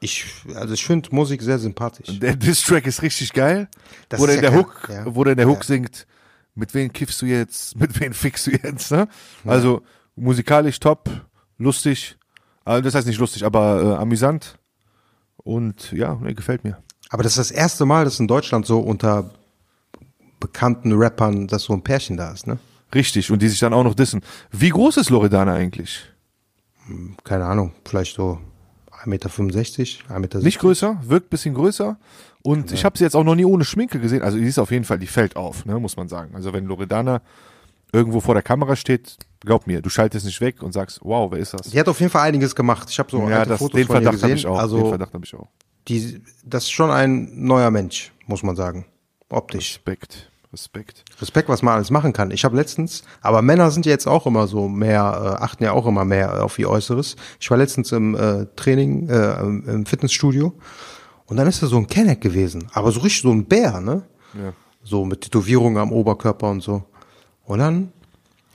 [0.00, 2.18] Ich, also ich finde Musik sehr sympathisch.
[2.18, 3.68] Der Diss-Track ist richtig geil.
[4.08, 5.04] Das wo der ja der Hook, ja.
[5.14, 5.64] wo der in der Hook Ja.
[5.64, 6.06] singt,
[6.54, 9.08] mit wem kiffst du jetzt, mit wem fickst du jetzt, ne?
[9.44, 9.82] Also
[10.16, 11.08] musikalisch top,
[11.56, 12.16] lustig,
[12.64, 14.58] also das heißt nicht lustig, aber äh, amüsant
[15.36, 16.82] und ja, ne, gefällt mir.
[17.10, 19.30] Aber das ist das erste Mal, dass in Deutschland so unter
[20.42, 22.58] bekannten Rappern, dass so ein Pärchen da ist, ne?
[22.94, 24.20] Richtig, und die sich dann auch noch dissen.
[24.50, 26.02] Wie groß ist Loredana eigentlich?
[27.24, 28.38] Keine Ahnung, vielleicht so
[29.04, 30.38] 1,65 Meter, 1,70 Meter.
[30.40, 31.96] Nicht größer, wirkt bisschen größer.
[32.42, 34.22] Und ich habe sie jetzt auch noch nie ohne Schminke gesehen.
[34.22, 36.34] Also die ist auf jeden Fall, die fällt auf, ne, muss man sagen.
[36.34, 37.22] Also wenn Loredana
[37.92, 41.38] irgendwo vor der Kamera steht, glaub mir, du schaltest nicht weg und sagst, wow, wer
[41.38, 41.70] ist das?
[41.70, 42.90] Die hat auf jeden Fall einiges gemacht.
[42.90, 44.36] Ich habe so ja, alte das, Fotos den von ihr Verdacht habe gesehen.
[44.38, 44.56] ich auch.
[44.56, 45.48] den Also Verdacht habe ich auch.
[45.88, 48.86] die, das ist schon ein neuer Mensch, muss man sagen.
[49.28, 49.76] Optisch.
[49.76, 51.04] Respekt, Respekt.
[51.20, 52.30] Respekt, was man alles machen kann.
[52.30, 55.72] Ich habe letztens, aber Männer sind ja jetzt auch immer so mehr, äh, achten ja
[55.72, 57.16] auch immer mehr auf ihr Äußeres.
[57.40, 60.52] Ich war letztens im äh, Training, äh, im Fitnessstudio
[61.26, 64.02] und dann ist da so ein Kenneck gewesen, aber so richtig so ein Bär, ne?
[64.34, 64.52] Ja.
[64.84, 66.84] So mit Tätowierungen am Oberkörper und so.
[67.44, 67.92] Und dann,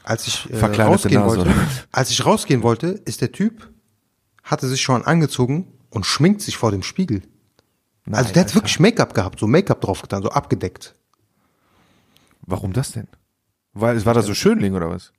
[0.03, 1.53] als ich äh, rausgehen Nase, wollte,
[1.91, 3.71] als ich rausgehen wollte, ist der Typ,
[4.43, 7.23] hatte sich schon angezogen und schminkt sich vor dem Spiegel.
[8.11, 10.93] also der hat wirklich Make-up gehabt, so Make-up draufgetan, so abgedeckt.
[12.47, 13.07] Warum das denn?
[13.73, 15.11] Weil es war da so Schönling oder was?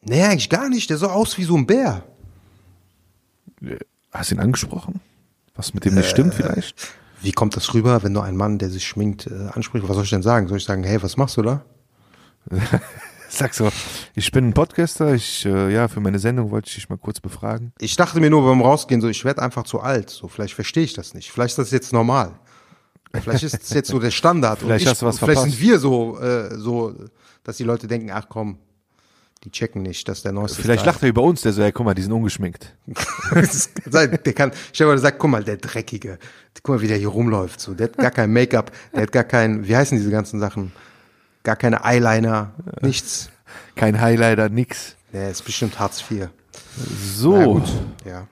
[0.00, 0.88] Nee, eigentlich gar nicht.
[0.88, 2.04] Der sah aus wie so ein Bär.
[4.12, 5.00] Hast du ihn angesprochen?
[5.54, 6.94] Was mit dem nicht stimmt vielleicht?
[7.20, 9.86] Wie kommt das rüber, wenn du einen Mann, der sich schminkt, äh, anspricht?
[9.88, 10.48] Was soll ich denn sagen?
[10.48, 11.64] Soll ich sagen, hey, was machst du da?
[13.28, 13.70] Sag so,
[14.14, 17.20] ich bin ein Podcaster, ich, äh, ja, für meine Sendung wollte ich dich mal kurz
[17.20, 17.72] befragen.
[17.78, 20.10] Ich dachte mir nur beim Rausgehen so, ich werde einfach zu alt.
[20.10, 21.30] So, vielleicht verstehe ich das nicht.
[21.30, 22.38] Vielleicht ist das jetzt normal.
[23.12, 24.60] Vielleicht ist es jetzt so der Standard.
[24.60, 25.56] Vielleicht ich, hast du was Vielleicht verpasst.
[25.56, 26.94] sind wir so, äh, so,
[27.44, 28.58] dass die Leute denken, ach komm,
[29.44, 31.84] die checken nicht, dass der neueste Vielleicht lacht er über uns, der so, ja, guck
[31.84, 32.74] mal, die sind ungeschminkt.
[33.34, 36.18] Der kann, stell dir mal, der sagt, guck mal, der Dreckige,
[36.62, 39.24] guck mal, wie der hier rumläuft, so, der hat gar kein Make-up, der hat gar
[39.24, 40.70] kein, wie heißen diese ganzen Sachen,
[41.42, 43.30] gar keine Eyeliner, nichts.
[43.74, 44.96] Kein Highlighter, nix.
[45.12, 46.28] Der ist bestimmt Hartz IV.
[47.16, 47.62] So,
[48.04, 48.26] ja.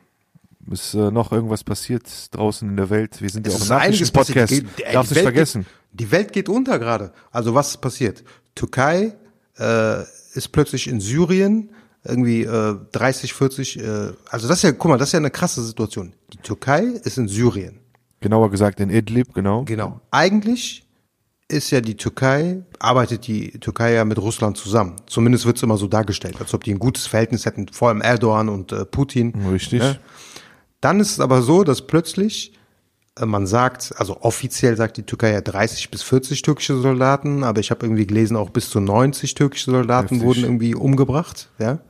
[0.70, 2.04] Ist äh, noch irgendwas passiert
[2.34, 3.20] draußen in der Welt?
[3.20, 4.36] Wir sind ja Es auch ein ist einiges passiert.
[4.36, 4.78] Nachrichtenpodcast.
[4.78, 5.62] Die- ey, Darfst die nicht Welt vergessen.
[5.90, 7.12] Geht, die Welt geht unter gerade.
[7.30, 8.24] Also was ist passiert?
[8.54, 9.14] Türkei
[9.58, 10.02] äh,
[10.34, 11.70] ist plötzlich in Syrien
[12.04, 13.82] irgendwie äh, 30, 40, äh,
[14.30, 16.14] also das ist ja, guck mal, das ist ja eine krasse Situation.
[16.32, 17.80] Die Türkei ist in Syrien.
[18.20, 19.64] Genauer gesagt in Idlib, genau.
[19.64, 20.00] Genau.
[20.10, 20.86] Eigentlich
[21.48, 24.96] ist ja die Türkei, arbeitet die Türkei ja mit Russland zusammen.
[25.06, 28.00] Zumindest wird es immer so dargestellt, als ob die ein gutes Verhältnis hätten, vor allem
[28.02, 29.34] Erdogan und äh, Putin.
[29.50, 29.80] Richtig.
[29.80, 29.98] Ne?
[30.80, 32.52] Dann ist es aber so, dass plötzlich
[33.18, 37.58] Äh, Man sagt, also offiziell sagt die Türkei ja 30 bis 40 türkische Soldaten, aber
[37.60, 40.22] ich habe irgendwie gelesen, auch bis zu 90 türkische Soldaten Heftig.
[40.22, 41.80] wurden irgendwie umgebracht, ja,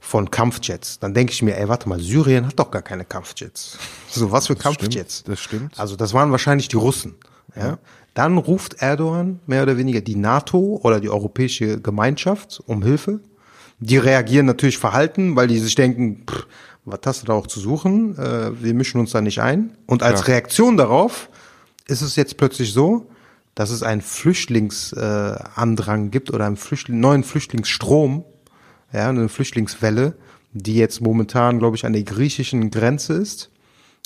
[0.00, 0.98] von Kampfjets.
[0.98, 3.78] Dann denke ich mir, ey, warte mal, Syrien hat doch gar keine Kampfjets.
[4.10, 5.20] So, was für Kampfjets?
[5.20, 5.80] Stimmt, das stimmt.
[5.80, 7.14] Also das waren wahrscheinlich die Russen.
[7.56, 7.78] Ja?
[8.12, 13.20] Dann ruft Erdogan mehr oder weniger die NATO oder die Europäische Gemeinschaft um Hilfe.
[13.78, 16.46] Die reagieren natürlich verhalten, weil die sich denken, pff,
[16.84, 18.18] was hast du da auch zu suchen?
[18.18, 19.76] Äh, wir mischen uns da nicht ein.
[19.86, 20.36] Und als Klar.
[20.36, 21.28] Reaktion darauf
[21.86, 23.06] ist es jetzt plötzlich so,
[23.54, 28.24] dass es einen Flüchtlingsandrang äh, gibt oder einen Flüchtling, neuen Flüchtlingsstrom,
[28.92, 30.16] ja, eine Flüchtlingswelle,
[30.52, 33.50] die jetzt momentan, glaube ich, an der griechischen Grenze ist.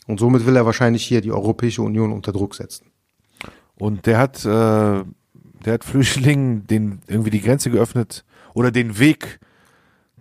[0.06, 2.90] Und somit will er wahrscheinlich hier die Europäische Union unter Druck setzen.
[3.76, 5.04] Und der hat, äh, der
[5.66, 9.40] hat Flüchtlingen den irgendwie die Grenze geöffnet oder den Weg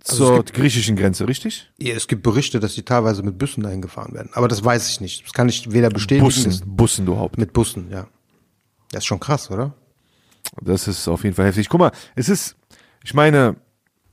[0.08, 1.70] Also zur gibt- griechischen Grenze, richtig?
[1.78, 4.30] Ja, es gibt Berichte, dass die teilweise mit Bussen dahin gefahren werden.
[4.34, 5.24] Aber das weiß ich nicht.
[5.26, 6.24] Das kann ich weder bestätigen.
[6.24, 7.38] Bussen, Bussen, du Haupt.
[7.38, 8.06] Mit Bussen, ja.
[8.92, 9.74] Das ist schon krass, oder?
[10.62, 11.68] Das ist auf jeden Fall heftig.
[11.68, 12.56] Guck mal, es ist,
[13.04, 13.56] ich meine,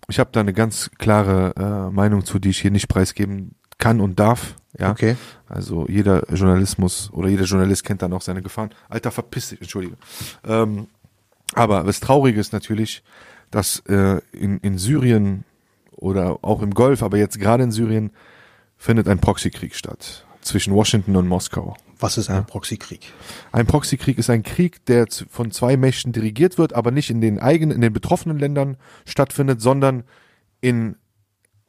[0.08, 4.02] ich habe da eine ganz klare äh, Meinung zu, die ich hier nicht preisgeben kann
[4.02, 4.56] und darf.
[4.80, 4.92] Ja.
[4.92, 5.16] Okay.
[5.48, 8.72] Also jeder Journalismus oder jeder Journalist kennt dann auch seine Gefahren.
[8.90, 9.96] Alter, verpiss dich, entschuldige.
[10.44, 10.88] Ähm,
[11.54, 13.04] aber das Traurige ist natürlich,
[13.52, 15.44] dass äh, in, in Syrien
[15.98, 18.12] oder auch im Golf, aber jetzt gerade in Syrien,
[18.78, 21.76] findet ein Proxykrieg statt zwischen Washington und Moskau.
[22.00, 23.14] Was ist ein Proxykrieg?
[23.54, 27.40] Ein Proxykrieg ist ein Krieg, der von zwei Mächten dirigiert wird, aber nicht in den
[27.40, 28.76] eigenen, in den betroffenen Ländern
[29.06, 30.04] stattfindet, sondern
[30.60, 30.98] in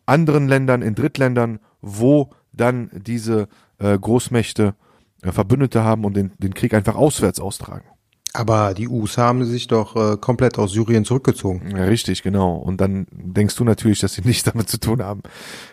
[0.07, 4.75] anderen Ländern, in Drittländern, wo dann diese äh, Großmächte
[5.23, 7.87] äh, Verbündete haben und den, den Krieg einfach auswärts austragen.
[8.37, 11.71] Aber die USA haben sich doch äh, komplett aus Syrien zurückgezogen.
[11.71, 12.57] Ja, richtig, genau.
[12.57, 15.23] Und dann denkst du natürlich, dass sie nichts damit zu tun haben.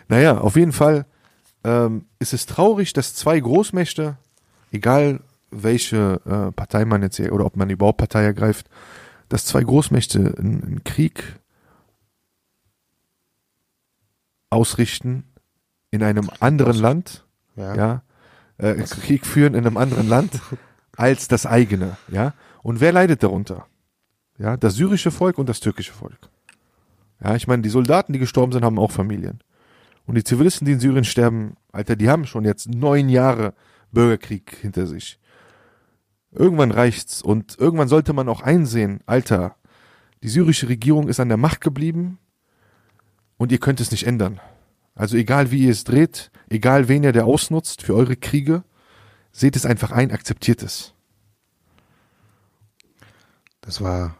[0.08, 1.04] Naja, auf jeden Fall
[1.64, 4.16] ähm, ist es traurig, dass zwei Großmächte,
[4.70, 5.20] egal
[5.50, 8.68] welche äh, Partei man jetzt oder ob man überhaupt Partei ergreift,
[9.28, 11.40] dass zwei Großmächte einen, einen Krieg
[14.50, 15.24] ausrichten
[15.90, 17.24] in einem anderen Land,
[17.56, 17.74] Ja.
[17.74, 18.02] ja,
[18.58, 20.40] äh, Krieg führen in einem anderen Land
[20.96, 22.34] als das eigene, ja.
[22.62, 23.66] Und wer leidet darunter?
[24.38, 26.30] Ja, das syrische Volk und das türkische Volk.
[27.22, 29.40] Ja, ich meine, die Soldaten, die gestorben sind, haben auch Familien.
[30.06, 33.54] Und die Zivilisten, die in Syrien sterben, Alter, die haben schon jetzt neun Jahre
[33.92, 35.20] Bürgerkrieg hinter sich.
[36.32, 39.56] Irgendwann reicht's und irgendwann sollte man auch einsehen, Alter,
[40.22, 42.18] die syrische Regierung ist an der Macht geblieben
[43.36, 44.40] und ihr könnt es nicht ändern.
[44.94, 48.64] Also egal wie ihr es dreht, egal wen ihr der ausnutzt für eure Kriege,
[49.30, 50.91] seht es einfach ein, akzeptiert es.
[53.62, 54.16] Das war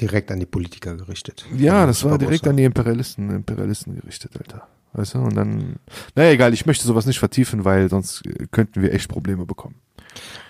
[0.00, 1.46] direkt an die Politiker gerichtet.
[1.56, 4.68] Ja, das war direkt an die Imperialisten, Imperialisten gerichtet, Alter.
[4.92, 5.76] Weißt du, und dann,
[6.14, 9.74] naja, egal, ich möchte sowas nicht vertiefen, weil sonst äh, könnten wir echt Probleme bekommen.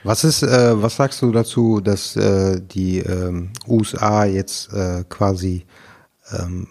[0.02, 5.64] Was ist, äh, was sagst du dazu, dass äh, die ähm, USA jetzt äh, quasi
[6.30, 6.68] ähm,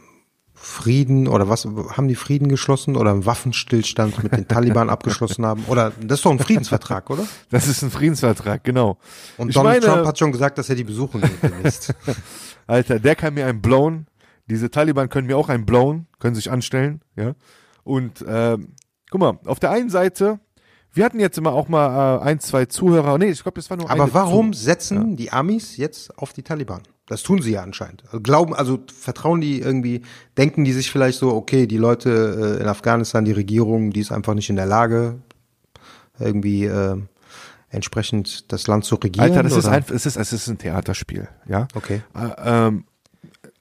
[0.65, 5.65] Frieden oder was haben die Frieden geschlossen oder einen Waffenstillstand mit den Taliban abgeschlossen haben?
[5.67, 7.23] Oder das ist doch ein Friedensvertrag, oder?
[7.52, 8.97] Das ist ein Friedensvertrag, genau.
[9.38, 11.93] Und Ich Donald meine- Trump hat schon gesagt, dass er die besuchen demnächst.
[12.67, 14.08] Alter, der kann mir einen blown.
[14.47, 17.34] Diese Taliban können mir auch einen blown, können sich anstellen, ja.
[17.84, 18.69] Und ähm,
[19.12, 20.39] guck mal, auf der einen Seite,
[20.93, 23.17] wir hatten jetzt immer auch mal äh, ein, zwei Zuhörer.
[23.17, 26.43] Nee, ich glaube, das war nur Aber warum Zu- setzen die Amis jetzt auf die
[26.43, 26.84] Taliban?
[27.05, 28.03] Das tun sie ja anscheinend.
[28.05, 30.03] Also Glauben, also vertrauen die irgendwie,
[30.37, 34.11] denken die sich vielleicht so, okay, die Leute äh, in Afghanistan, die Regierung, die ist
[34.11, 35.19] einfach nicht in der Lage,
[36.17, 36.97] irgendwie äh,
[37.69, 39.31] entsprechend das Land zu regieren.
[39.31, 39.75] Alter, das ist oder?
[39.75, 41.67] einfach, es ist, es ist ein Theaterspiel, ja.
[41.73, 42.03] Okay.
[42.15, 42.85] Äh, ähm,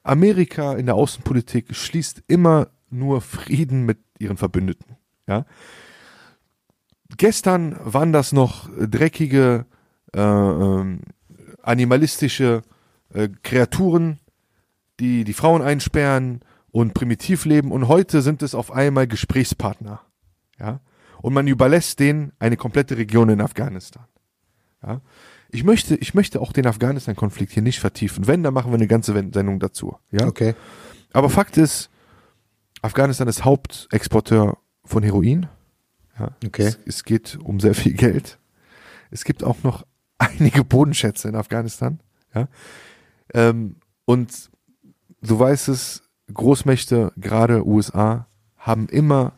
[0.03, 4.97] Amerika in der Außenpolitik schließt immer nur Frieden mit ihren Verbündeten.
[5.27, 5.45] Ja?
[7.17, 9.65] Gestern waren das noch dreckige,
[10.13, 11.01] äh, ähm,
[11.61, 12.61] animalistische
[13.13, 14.19] äh, Kreaturen,
[14.99, 17.71] die die Frauen einsperren und primitiv leben.
[17.71, 20.01] Und heute sind es auf einmal Gesprächspartner.
[20.59, 20.81] Ja?
[21.21, 24.05] Und man überlässt denen eine komplette Region in Afghanistan.
[24.85, 25.01] Ja?
[25.49, 28.27] Ich möchte, ich möchte auch den Afghanistan-Konflikt hier nicht vertiefen.
[28.27, 29.97] Wenn, dann machen wir eine ganze Sendung dazu.
[30.11, 30.25] Ja?
[30.25, 30.55] Okay.
[31.13, 31.91] Aber Fakt ist,
[32.81, 35.47] Afghanistan ist Hauptexporteur von Heroin.
[36.17, 36.31] Ja?
[36.43, 36.63] Okay.
[36.63, 38.39] Es, es geht um sehr viel Geld.
[39.11, 39.85] Es gibt auch noch
[40.17, 41.99] einige Bodenschätze in Afghanistan.
[42.33, 42.47] Ja?
[43.33, 44.49] Ähm, und
[45.21, 49.33] du weißt es, Großmächte, gerade USA, haben immer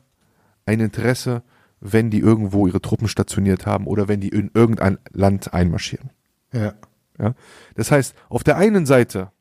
[0.65, 1.43] ein Interesse,
[1.79, 6.11] wenn die irgendwo ihre Truppen stationiert haben oder wenn die in irgendein Land einmarschieren.
[6.51, 6.73] Ja.
[7.19, 7.33] Ja?
[7.75, 9.31] Das heißt, auf der einen Seite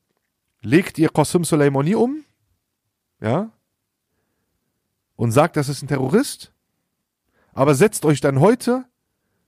[0.60, 2.24] legt ihr Qasem Soleimani um,
[3.20, 3.50] ja,
[5.16, 6.52] und sagt, das ist ein Terrorist,
[7.52, 8.84] aber setzt euch dann heute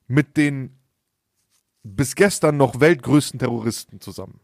[0.07, 0.79] mit den
[1.83, 4.41] bis gestern noch weltgrößten Terroristen zusammen.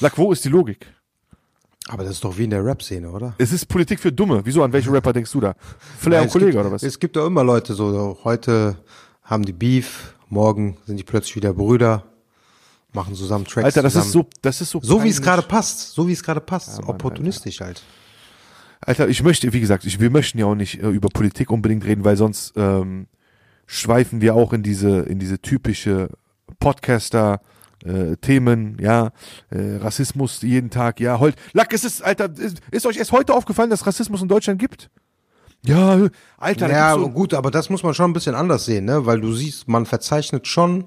[0.00, 0.86] Sag, wo ist die Logik?
[1.88, 3.34] Aber das ist doch wie in der Rap-Szene, oder?
[3.38, 4.42] Es ist Politik für Dumme.
[4.44, 4.62] Wieso?
[4.62, 5.54] An welche Rapper denkst du da?
[5.98, 6.82] Flair und Kollege oder was?
[6.82, 8.76] Es gibt doch immer Leute so, heute
[9.24, 12.04] haben die Beef, morgen sind die plötzlich wieder Brüder,
[12.92, 14.06] machen zusammen Tracks Alter, das zusammen.
[14.06, 14.80] ist so, das ist so.
[14.82, 17.82] So wie es gerade passt, so wie es gerade passt, Mann, opportunistisch halt.
[18.80, 21.84] Alter, ich möchte, wie gesagt, ich, wir möchten ja auch nicht äh, über Politik unbedingt
[21.84, 23.06] reden, weil sonst ähm,
[23.66, 26.10] schweifen wir auch in diese, in diese typische
[26.58, 27.40] Podcaster.
[27.84, 29.10] Äh, Themen, ja,
[29.50, 33.34] äh, Rassismus jeden Tag, ja, heute, Lack, ist es, Alter, ist, ist euch erst heute
[33.34, 34.88] aufgefallen, dass Rassismus in Deutschland gibt?
[35.64, 39.06] Ja, Alter, Ja, so, gut, aber das muss man schon ein bisschen anders sehen, ne?
[39.06, 40.84] Weil du siehst, man verzeichnet schon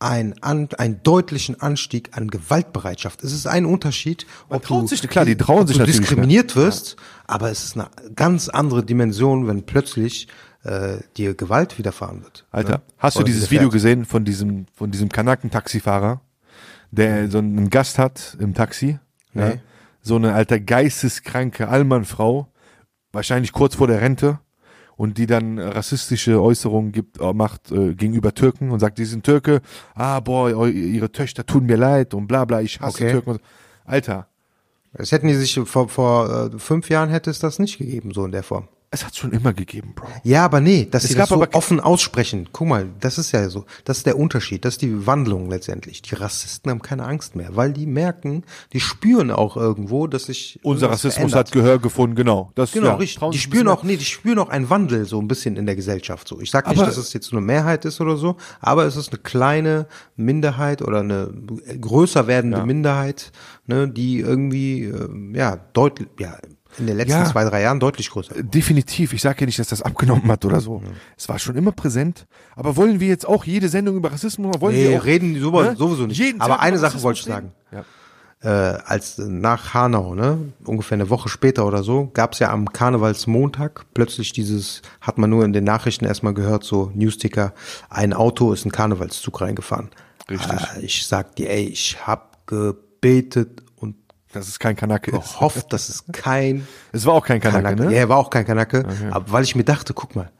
[0.00, 3.24] ein an, einen deutlichen Anstieg an Gewaltbereitschaft.
[3.24, 6.00] Es ist ein Unterschied, ob traut du, sich- klar, die trauen ob sich du natürlich
[6.00, 10.28] diskriminiert wirst, aber es ist eine ganz andere Dimension, wenn plötzlich
[10.64, 12.44] äh, dir Gewalt widerfahren wird.
[12.50, 12.82] Alter, ne?
[12.98, 13.60] hast du Oder dieses widerfährt.
[13.62, 16.20] Video gesehen von diesem, von diesem Kanaken-Taxifahrer,
[16.94, 18.98] der so einen Gast hat im Taxi?
[19.34, 19.48] Ja?
[19.50, 19.60] Nee.
[20.02, 22.48] So eine alter geisteskranke Allmannfrau,
[23.12, 24.38] wahrscheinlich kurz vor der Rente,
[24.96, 29.24] und die dann rassistische Äußerungen gibt, äh, macht äh, gegenüber Türken und sagt, die sind
[29.24, 29.60] Türke,
[29.94, 33.10] ah boah, ihre Töchter tun mir leid und bla bla, ich hasse Okay.
[33.12, 33.30] Türken.
[33.30, 33.44] Und so.
[33.86, 34.28] Alter,
[34.92, 38.24] Das hätten die sich vor, vor äh, fünf Jahren hätte es das nicht gegeben, so
[38.24, 38.68] in der Form.
[38.94, 40.06] Es hat schon immer gegeben, Bro.
[40.22, 42.48] Ja, aber nee, dass Es sie das so offen aussprechen.
[42.52, 43.64] Guck mal, das ist ja so.
[43.84, 44.64] Das ist der Unterschied.
[44.64, 46.00] Das ist die Wandlung letztendlich.
[46.02, 50.58] Die Rassisten haben keine Angst mehr, weil die merken, die spüren auch irgendwo, dass sich
[50.62, 51.38] Unser Rassismus verändert.
[51.48, 52.50] hat Gehör gefunden, genau.
[52.54, 53.30] Das, Genau, ja, richtig.
[53.30, 56.26] Die spüren auch, nee, die spüren auch einen Wandel so ein bisschen in der Gesellschaft.
[56.28, 58.84] So, ich sag nicht, Aber- dass es jetzt nur eine Mehrheit ist oder so, aber
[58.86, 61.30] es ist eine kleine Minderheit oder eine
[61.80, 62.66] größer werdende Ja.
[62.66, 63.32] Minderheit,
[63.66, 66.36] ne, die irgendwie äh, ja deutlich, ja
[66.78, 67.24] in den letzten Ja.
[67.24, 68.34] zwei drei Jahren deutlich größer.
[68.42, 69.12] Definitiv.
[69.12, 70.82] Ich sage ja nicht, dass das abgenommen hat oder so.
[71.16, 72.26] Es war schon immer präsent.
[72.56, 74.60] Aber wollen wir jetzt auch jede Sendung über Rassismus machen?
[74.60, 75.76] Wollen Nee, wir auch, reden sowieso, ne?
[75.76, 76.18] sowieso nicht.
[76.18, 77.52] Jeden Aber Tag eine Sache wollte ich sagen.
[77.72, 77.84] reden?
[78.42, 78.48] Äh,
[78.84, 84.32] als nach Hanau, ne, ungefähr eine Woche später oder so, gab's ja am Karnevalsmontag plötzlich
[84.34, 87.54] dieses, hat man nur in den Nachrichten erstmal gehört, so Newsticker,
[87.88, 89.88] ein Auto ist in Karnevalszug reingefahren.
[90.28, 90.50] Richtig.
[90.76, 93.62] Äh, ich sag dir, ey, ich hab gebetet
[94.34, 95.34] Dass es kein Kanake ist.
[95.34, 97.92] gehofft, dass es kein Es war auch kein Kanake, Kanake, ne?
[97.92, 100.30] ja, er war auch kein Kanake, aber weil ich mir dachte, guck mal,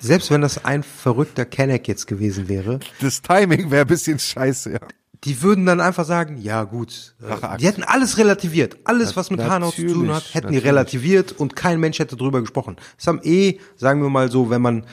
[0.00, 4.72] selbst wenn das ein verrückter Kenneck jetzt gewesen wäre, Das Timing wäre ein bisschen scheiße,
[4.72, 4.80] ja.
[5.24, 7.60] die würden dann einfach sagen, ja gut, äh, Racheakt.
[7.60, 10.64] die hätten alles relativiert, alles was mit Hanau zu tun hat, hätten die natürlich.
[10.64, 12.76] relativiert und kein Mensch hätte drüber gesprochen.
[12.98, 14.84] Es haben eh, sagen wir mal so, wenn man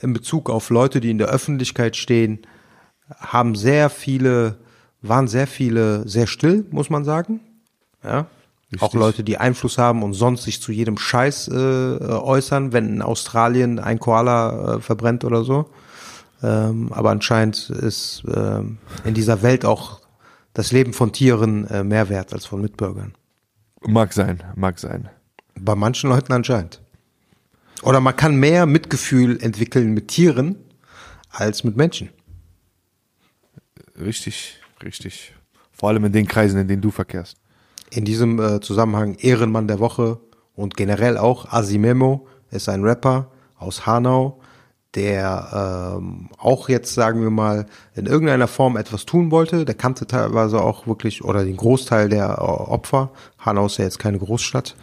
[0.00, 2.46] in Bezug auf Leute, die in der Öffentlichkeit stehen,
[3.18, 4.58] haben sehr viele,
[5.08, 7.40] waren sehr viele sehr still, muss man sagen.
[8.02, 8.26] Ja.
[8.76, 9.00] Auch Richtig.
[9.00, 13.02] Leute, die Einfluss haben und sonst sich zu jedem Scheiß äh, äh, äußern, wenn in
[13.02, 15.70] Australien ein Koala äh, verbrennt oder so.
[16.42, 20.00] Ähm, aber anscheinend ist ähm, in dieser Welt auch
[20.54, 23.14] das Leben von Tieren äh, mehr wert als von Mitbürgern.
[23.86, 25.08] Mag sein, mag sein.
[25.58, 26.80] Bei manchen Leuten anscheinend.
[27.82, 30.56] Oder man kann mehr Mitgefühl entwickeln mit Tieren
[31.30, 32.08] als mit Menschen.
[34.00, 35.34] Richtig, richtig.
[35.72, 37.36] Vor allem in den Kreisen, in denen du verkehrst.
[37.90, 40.18] In diesem äh, Zusammenhang Ehrenmann der Woche
[40.54, 44.40] und generell auch Asimemo ist ein Rapper aus Hanau,
[44.94, 49.64] der ähm, auch jetzt, sagen wir mal, in irgendeiner Form etwas tun wollte.
[49.64, 53.10] Der kannte teilweise auch wirklich, oder den Großteil der äh, Opfer.
[53.38, 54.76] Hanau ist ja jetzt keine Großstadt.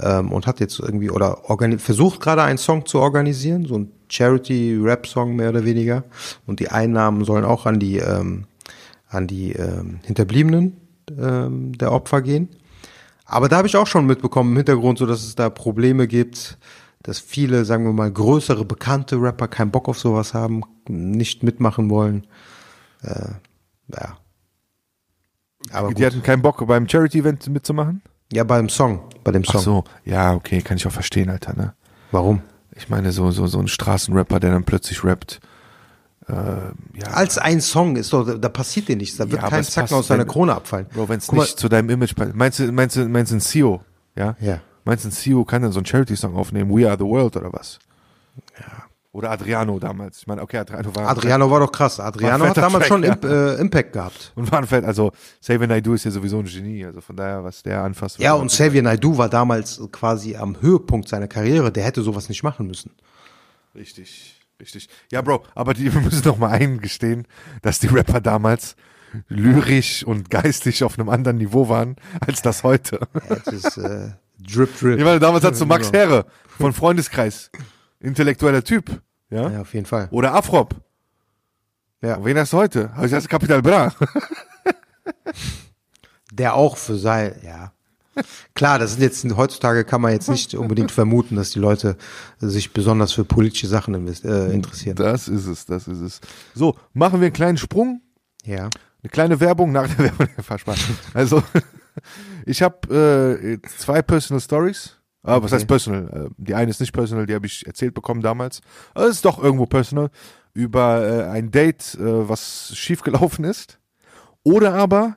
[0.00, 1.38] Ähm, und hat jetzt irgendwie, oder
[1.78, 6.04] versucht gerade einen Song zu organisieren, so ein Charity-Rap-Song mehr oder weniger.
[6.46, 8.44] Und die Einnahmen sollen auch an die, ähm,
[9.08, 10.76] an die ähm, Hinterbliebenen
[11.18, 12.48] ähm, der Opfer gehen.
[13.24, 16.58] Aber da habe ich auch schon mitbekommen im Hintergrund, so dass es da Probleme gibt,
[17.02, 21.90] dass viele, sagen wir mal, größere, bekannte Rapper keinen Bock auf sowas haben, nicht mitmachen
[21.90, 22.26] wollen.
[23.02, 23.32] Äh,
[23.94, 24.18] ja.
[25.70, 26.04] Aber Die gut.
[26.04, 28.02] hatten keinen Bock, beim Charity-Event mitzumachen?
[28.32, 29.56] Ja, beim Song, bei dem Song.
[29.56, 31.74] Ach so, ja, okay, kann ich auch verstehen, Alter, ne?
[32.10, 32.42] Warum?
[32.76, 35.40] Ich meine, so, so, so ein Straßenrapper, der dann plötzlich rappt,
[36.28, 36.34] äh,
[37.00, 37.06] ja.
[37.12, 40.06] Als ein Song ist doch, da passiert dir nichts, da wird Ja, kein Zacken aus
[40.08, 40.86] seiner wenn- Krone abfallen.
[40.92, 42.34] Bro, wenn es Guck mal, nicht zu deinem Image passt.
[42.34, 43.82] Meinst du, meinst du, meinst du ein CEO?
[44.16, 44.36] Ja?
[44.40, 44.60] Ja.
[44.84, 46.70] Meinst du ein CEO kann dann so einen Charity-Song aufnehmen?
[46.76, 47.78] We are the world oder was?
[48.58, 48.84] Ja.
[49.10, 50.18] Oder Adriano damals.
[50.18, 51.08] Ich meine, okay, Adriano war.
[51.08, 51.98] Adriano war doch krass.
[51.98, 53.14] Adriano hat damals Track, schon ja.
[53.14, 54.32] Imp, äh, Impact gehabt.
[54.36, 57.42] Und war ein Fett, also Xavier Naidoo ist ja sowieso ein Genie, also von daher,
[57.42, 58.18] was der anfasst.
[58.18, 61.72] Ja, und Xavier Naidoo war damals quasi am Höhepunkt seiner Karriere.
[61.72, 62.92] Der hätte sowas nicht machen müssen.
[63.74, 64.88] Richtig, richtig.
[65.10, 67.26] Ja, Bro, aber die, wir müssen doch mal eingestehen,
[67.62, 68.76] dass die Rapper damals
[69.28, 73.00] lyrisch und geistig auf einem anderen Niveau waren, als das heute.
[73.28, 74.98] Das ist äh, Drip Drip.
[74.98, 75.90] Ich meine, damals hast du Max.
[75.92, 76.26] Herre
[76.58, 77.50] von Freundeskreis.
[78.00, 79.00] Intellektueller Typ.
[79.30, 79.50] Ja?
[79.50, 80.08] Ja, auf jeden Fall.
[80.10, 80.74] Oder Afrop.
[82.00, 82.16] Ja.
[82.16, 82.94] Und wen hast du heute?
[82.94, 83.92] Hast du Capital Bra.
[86.32, 87.72] Der auch für sein, ja.
[88.54, 91.96] Klar, das sind jetzt, heutzutage kann man jetzt nicht unbedingt vermuten, dass die Leute
[92.38, 94.96] sich besonders für politische Sachen äh, interessieren.
[94.96, 96.20] Das ist es, das ist es.
[96.54, 98.00] So, machen wir einen kleinen Sprung.
[98.44, 98.70] Ja.
[99.02, 100.26] Eine kleine Werbung nach der Werbung.
[101.14, 101.42] Also,
[102.46, 104.94] ich habe äh, zwei Personal Stories.
[105.22, 105.54] Ah, was Okay.
[105.56, 106.28] heißt personal?
[106.30, 108.60] Äh, Die eine ist nicht personal, die habe ich erzählt bekommen damals.
[108.94, 110.10] Aber es ist doch irgendwo personal.
[110.54, 113.78] Über äh, ein Date, äh, was schiefgelaufen ist.
[114.42, 115.16] Oder aber,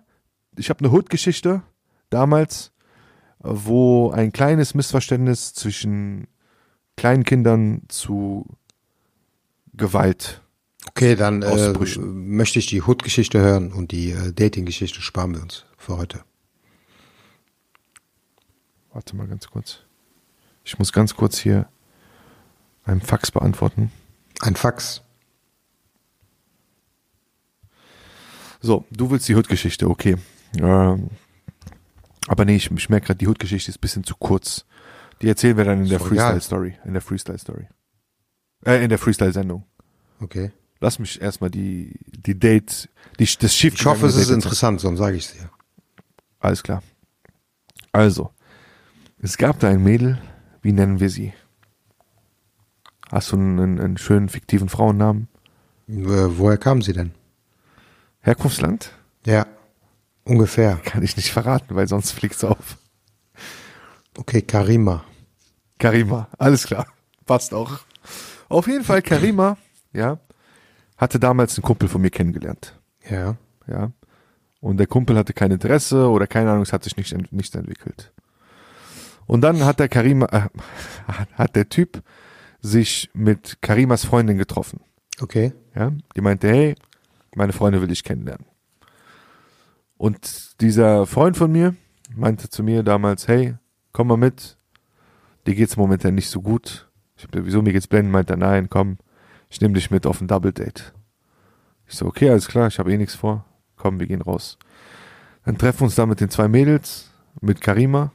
[0.58, 1.62] ich habe eine Hood-Geschichte
[2.10, 2.71] damals,
[3.44, 6.28] wo ein kleines Missverständnis zwischen
[6.96, 8.46] kleinen Kindern zu
[9.74, 10.42] Gewalt.
[10.88, 15.66] Okay, dann äh, möchte ich die Hood-Geschichte hören und die äh, Dating-Geschichte sparen wir uns
[15.78, 16.24] für heute.
[18.92, 19.80] Warte mal ganz kurz.
[20.64, 21.70] Ich muss ganz kurz hier
[22.84, 23.92] einen Fax beantworten.
[24.42, 25.02] Ein Fax.
[28.60, 30.18] So, du willst die Hood-Geschichte, okay.
[30.60, 31.10] Ähm,
[32.28, 34.66] aber nee, ich, ich merke gerade, die Hood-Geschichte ist ein bisschen zu kurz.
[35.22, 36.00] Die erzählen wir dann in der.
[36.00, 36.78] Freestyle-Story.
[36.86, 37.68] In der Freestyle-Story.
[38.66, 39.66] Äh, in der Freestyle-Sendung.
[40.20, 40.52] Okay.
[40.80, 43.76] Lass mich erstmal die, die Date, die, das Schiff.
[43.76, 45.50] Ich hoffe, es ist interessant, sonst sage ich es dir.
[46.40, 46.82] Alles klar.
[47.92, 48.32] Also,
[49.20, 50.20] es gab da ein Mädel,
[50.64, 51.34] wie nennen wir sie?
[53.12, 55.28] Hast du einen, einen, schönen fiktiven Frauennamen?
[55.88, 55.94] Äh,
[56.38, 57.12] woher kamen sie denn?
[58.22, 58.92] Herkunftsland?
[59.26, 59.46] Ja,
[60.24, 60.80] ungefähr.
[60.84, 62.78] Kann ich nicht verraten, weil sonst fliegt's auf.
[64.18, 65.04] Okay, Karima.
[65.80, 66.88] Karima, alles klar.
[67.26, 67.80] Passt auch.
[68.50, 69.58] Auf jeden Fall, Karima,
[69.94, 70.20] ja,
[70.98, 72.80] hatte damals einen Kumpel von mir kennengelernt.
[73.10, 73.38] Ja.
[73.68, 73.92] Ja.
[74.60, 78.14] Und der Kumpel hatte kein Interesse oder keine Ahnung, es hat sich nicht, nicht entwickelt.
[79.26, 80.50] Und dann hat der Karima, äh,
[81.34, 82.04] hat der Typ
[82.62, 84.82] sich mit Karimas Freundin getroffen.
[85.20, 85.54] Okay.
[85.76, 86.76] Ja, die meinte, hey,
[87.36, 88.46] meine Freundin will dich kennenlernen.
[90.02, 91.76] Und dieser Freund von mir
[92.16, 93.54] meinte zu mir damals, hey,
[93.92, 94.58] komm mal mit,
[95.46, 96.90] dir geht's momentan nicht so gut.
[97.16, 98.10] Ich hab, wieso, mir geht's blenden?
[98.10, 98.98] Meinte er, nein, komm,
[99.48, 100.96] ich nehme dich mit auf ein Double Date.
[101.86, 103.46] Ich so, okay, alles klar, ich habe eh nichts vor.
[103.76, 104.58] Komm, wir gehen raus.
[105.46, 108.12] Dann treffen wir uns da mit den zwei Mädels, mit Karima,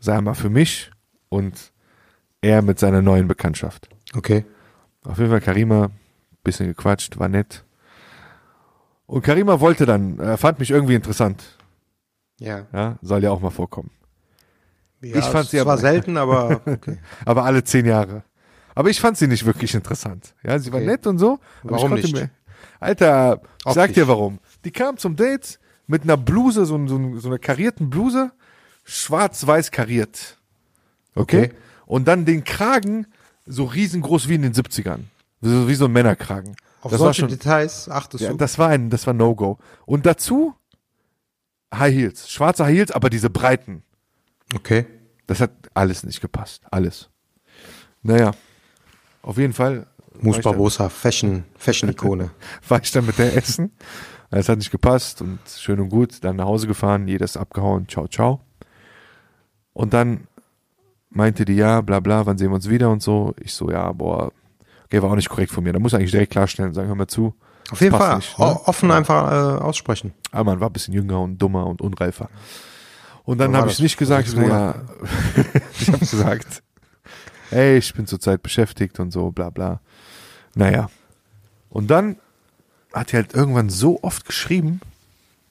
[0.00, 0.90] sei mal für mich
[1.28, 1.72] und
[2.40, 3.88] er mit seiner neuen Bekanntschaft.
[4.12, 4.44] Okay.
[5.04, 5.92] Auf jeden Fall Karima,
[6.42, 7.64] bisschen gequatscht, war nett.
[9.06, 11.42] Und Karima wollte dann, er fand mich irgendwie interessant.
[12.40, 12.66] Ja.
[12.72, 13.90] Ja, soll ja auch mal vorkommen.
[15.00, 16.98] ja Ich fand sie aber- selten, aber okay.
[17.24, 18.24] Aber alle zehn Jahre.
[18.74, 20.34] Aber ich fand sie nicht wirklich interessant.
[20.42, 20.86] Ja, sie war Okay.
[20.88, 21.38] nett und so.
[21.62, 22.12] aber Warum nicht?
[22.12, 22.30] Mir,
[22.80, 24.38] Alter, ich sag dir warum.
[24.64, 28.32] Die kam zum Date mit einer Bluse, so, so, so einer karierten Bluse,
[28.84, 30.36] schwarz-weiß kariert.
[31.14, 31.44] Okay?
[31.46, 31.50] Okay.
[31.86, 33.06] Und dann den Kragen
[33.46, 35.00] so riesengroß wie in den 70ern.
[35.40, 36.56] So, wie so ein Männerkragen.
[36.86, 38.36] Auf das war solche schon, Details achtest ja, du?
[38.36, 39.58] das war ein, das war No-Go.
[39.86, 40.54] Und dazu
[41.74, 43.82] High Heels, schwarze High Heels, aber diese breiten.
[44.54, 44.86] okay.
[45.26, 46.62] Das hat alles nicht gepasst.
[46.70, 47.10] Alles.
[48.02, 48.30] Naja.
[49.22, 49.88] Auf jeden Fall.
[50.20, 52.30] Mus Barbosa, Fashion, Fashion-Ikone.
[52.68, 53.72] war ich dann mit der essen.
[54.30, 56.22] Es hat nicht gepasst und schön und gut.
[56.22, 58.40] Dann nach Hause gefahren, jedes abgehauen, ciao, ciao.
[59.72, 60.28] Und dann
[61.10, 63.34] meinte die, ja, bla bla, wann sehen wir uns wieder und so.
[63.40, 64.32] Ich so, ja, boah,
[64.96, 65.72] okay, war auch nicht korrekt von mir.
[65.72, 67.34] Da muss ich eigentlich direkt klarstellen und sagen, hör mal zu.
[67.70, 68.16] Auf jeden Fall.
[68.16, 68.44] nicht, ne?
[68.44, 70.12] Offen einfach äh, aussprechen.
[70.30, 72.28] Aber man war ein bisschen jünger und dummer und unreifer.
[73.24, 74.76] Und dann habe ich nicht gesagt, so, ja,
[75.80, 76.62] ich habe gesagt,
[77.50, 79.80] ey, ich bin zurzeit beschäftigt und so, bla bla.
[80.54, 80.90] Naja.
[81.70, 82.16] Und dann
[82.92, 84.80] hat er halt irgendwann so oft geschrieben,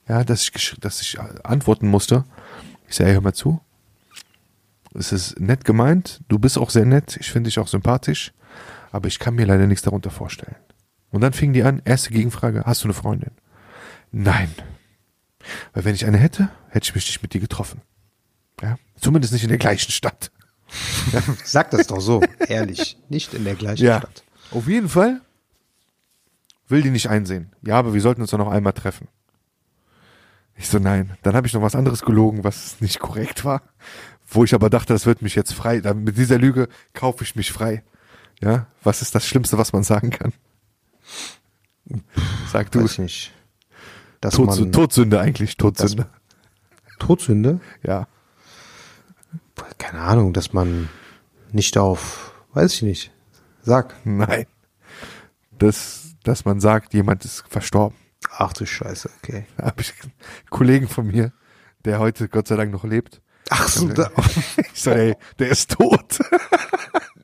[0.07, 2.23] ja, dass ich, dass ich antworten musste.
[2.87, 3.59] Ich sage, hör mal zu.
[4.93, 8.31] Es ist nett gemeint, du bist auch sehr nett, ich finde dich auch sympathisch,
[8.95, 10.55] aber ich kann mir leider nichts darunter vorstellen.
[11.11, 13.31] Und dann fing die an, erste Gegenfrage, hast du eine Freundin?
[14.11, 14.49] Nein.
[15.73, 17.81] Weil wenn ich eine hätte, hätte ich mich nicht mit dir getroffen.
[18.61, 18.77] Ja?
[18.97, 20.31] Zumindest nicht in der gleichen Stadt.
[21.43, 22.97] Sag das doch so, ehrlich.
[23.09, 23.99] Nicht in der gleichen Ja.
[23.99, 24.23] Stadt.
[24.51, 25.19] Auf jeden Fall
[26.69, 27.51] will die nicht einsehen.
[27.63, 29.09] Ja, aber wir sollten uns doch noch einmal treffen.
[30.55, 31.17] Ich so, nein.
[31.21, 33.61] Dann habe ich noch was anderes gelogen, was nicht korrekt war.
[34.25, 35.81] Wo ich aber dachte, das wird mich jetzt frei.
[35.81, 37.83] Dann Mit dieser Lüge kaufe ich mich frei.
[38.41, 40.33] Ja, was ist das Schlimmste, was man sagen kann?
[42.51, 42.83] Sag du.
[42.83, 43.33] Weiß ich nicht.
[44.21, 46.07] Dass Todsü man Todsünde eigentlich, Todsünde.
[46.99, 47.59] Todsünde?
[47.83, 48.07] Ja.
[49.77, 50.89] Keine Ahnung, dass man
[51.51, 53.11] nicht auf, weiß ich nicht.
[53.61, 53.95] Sag.
[54.03, 54.45] Nein.
[55.57, 57.97] Das, dass man sagt, jemand ist verstorben.
[58.37, 59.45] Ach du Scheiße, okay.
[59.57, 60.11] Da habe ich einen
[60.49, 61.31] Kollegen von mir,
[61.85, 63.21] der heute Gott sei Dank noch lebt.
[63.49, 64.11] Ach so, da,
[64.73, 66.19] Ich so, ey, der ist tot.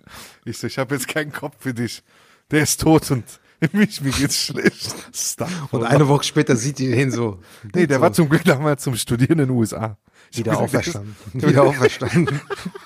[0.45, 2.03] Ich so, ich habe jetzt keinen Kopf für dich.
[2.49, 3.23] Der ist tot und
[3.73, 4.95] Mich, mir geht's schlecht.
[5.69, 7.39] Und eine Woche später sieht die den so.
[7.75, 9.97] Nee, der so war zum Glück damals zum Studieren in den USA.
[10.31, 11.15] Ich wieder auferstanden.
[11.33, 12.41] Wieder auferstanden.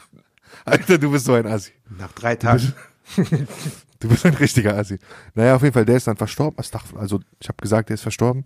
[0.65, 1.71] Alter, du bist so ein Assi.
[1.97, 2.73] Nach drei Tagen.
[4.01, 4.99] Du bist ein richtiger Assi.
[5.35, 6.63] Naja, auf jeden Fall, der ist dann verstorben.
[6.95, 8.43] Also, ich habe gesagt, der ist verstorben.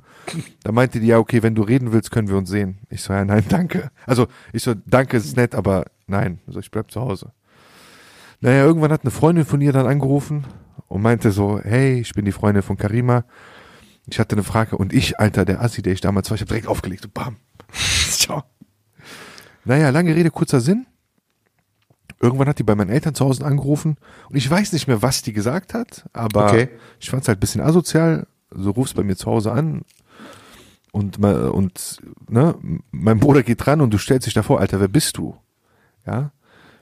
[0.63, 2.77] Da meinte die, ja, okay, wenn du reden willst, können wir uns sehen.
[2.89, 3.89] Ich so, ja, nein, danke.
[4.05, 6.39] Also, ich so, danke, ist nett, aber nein.
[6.45, 7.33] Also, ich bleib zu Hause.
[8.41, 10.45] Naja, irgendwann hat eine Freundin von ihr dann angerufen
[10.87, 13.25] und meinte so, hey, ich bin die Freundin von Karima.
[14.07, 16.47] Ich hatte eine Frage und ich, Alter, der Assi, der ich damals war, ich habe
[16.49, 17.03] direkt aufgelegt.
[17.03, 17.35] So, bam.
[17.73, 18.43] Ciao.
[19.65, 20.85] Naja, lange Rede, kurzer Sinn.
[22.21, 23.97] Irgendwann hat die bei meinen Eltern zu Hause angerufen
[24.29, 26.69] und ich weiß nicht mehr, was die gesagt hat, aber Okay.
[26.99, 28.27] ich fand es halt ein bisschen asozial.
[28.51, 29.83] So rufst bei mir zu Hause an
[30.91, 32.55] und, und ne,
[32.91, 35.37] mein Bruder geht dran und du stellst dich davor, Alter, wer bist du?
[36.05, 36.31] Ja?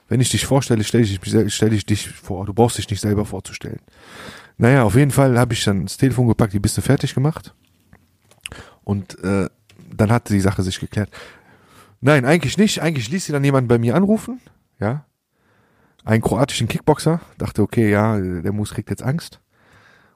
[0.07, 1.19] Wenn ich dich vorstelle, stelle ich,
[1.53, 2.45] stell ich dich vor.
[2.45, 3.79] Du brauchst dich nicht selber vorzustellen.
[4.57, 7.53] Naja, auf jeden Fall habe ich dann das Telefon gepackt, die bist du fertig gemacht.
[8.83, 9.49] Und äh,
[9.95, 11.09] dann hat die Sache sich geklärt.
[11.99, 12.81] Nein, eigentlich nicht.
[12.81, 14.39] Eigentlich ließ sie dann jemanden bei mir anrufen.
[14.79, 15.05] Ja.
[16.05, 17.21] Einen kroatischen Kickboxer.
[17.37, 19.41] Dachte, okay, ja, der Mus kriegt jetzt Angst.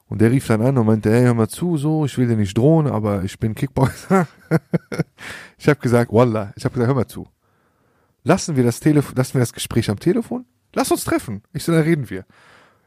[0.06, 2.36] Und der rief dann an und meinte, hey, hör mal zu, so, ich will dir
[2.36, 4.26] nicht drohen, aber ich bin Kickboxer.
[5.58, 7.26] ich habe gesagt, Wallah, ich habe gesagt, hör mal zu.
[8.24, 10.44] Lassen wir das Telefon, lassen wir das Gespräch am Telefon?
[10.74, 11.42] Lass uns treffen.
[11.52, 12.24] Ich so, dann reden wir.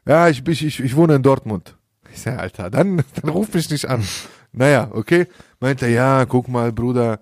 [0.06, 1.76] Ja, ich, ich, ich, ich wohne in Dortmund.
[2.12, 4.04] Ich sag, Alter, dann, dann ruf mich nicht an.
[4.52, 5.26] Naja, okay.
[5.60, 7.20] Meint er, ja, guck mal, Bruder,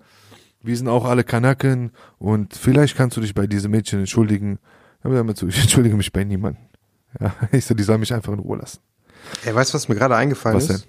[0.61, 4.59] wir sind auch alle Kanaken und vielleicht kannst du dich bei diesem Mädchen entschuldigen.
[5.03, 6.63] Aber mal zu, ich entschuldige mich bei niemandem.
[7.19, 8.79] Ja, ich so, die soll mich einfach in Ruhe lassen.
[9.45, 10.87] Ey, weißt du, was mir gerade eingefallen Was ist?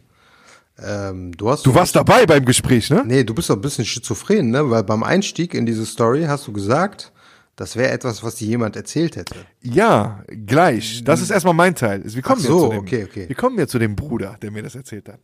[0.78, 3.02] Ähm, du hast Du warst dabei beim Gespräch, ne?
[3.06, 4.68] Nee, du bist doch ein bisschen schizophren, ne?
[4.68, 7.12] Weil beim Einstieg in diese Story hast du gesagt,
[7.56, 9.34] das wäre etwas, was dir jemand erzählt hätte.
[9.62, 11.02] Ja, gleich.
[11.04, 12.02] Das ist erstmal mein Teil.
[12.04, 13.28] Wir kommen Ach ja so, zu dem, okay, okay.
[13.28, 15.20] Wir kommen ja zu dem Bruder, der mir das erzählt hat.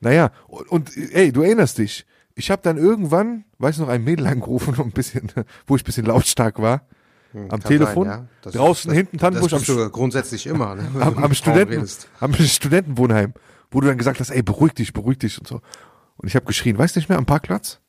[0.00, 2.06] Naja, und, und ey, du erinnerst dich.
[2.34, 5.30] Ich habe dann irgendwann, weiß noch, ein Mädel angerufen, und ein bisschen,
[5.66, 6.86] wo ich ein bisschen lautstark war,
[7.34, 8.06] am Hm, Kann Telefon.
[8.08, 8.28] sein, ja.
[8.42, 10.88] Das- draußen das, hinten Tannenbusch Das am, grundsätzlich immer, ne?
[11.00, 11.86] am, am, Studenten,
[12.20, 13.32] am Studentenwohnheim,
[13.70, 15.60] wo du dann gesagt hast, ey, beruhig dich, beruhig dich und so.
[16.16, 17.80] Und ich habe geschrien, weißt du nicht mehr, am Parkplatz?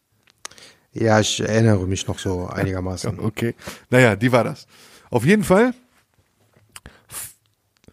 [0.94, 3.20] Ja, ich erinnere mich noch so einigermaßen.
[3.20, 3.56] Okay.
[3.90, 4.68] Naja, die war das.
[5.10, 5.74] Auf jeden Fall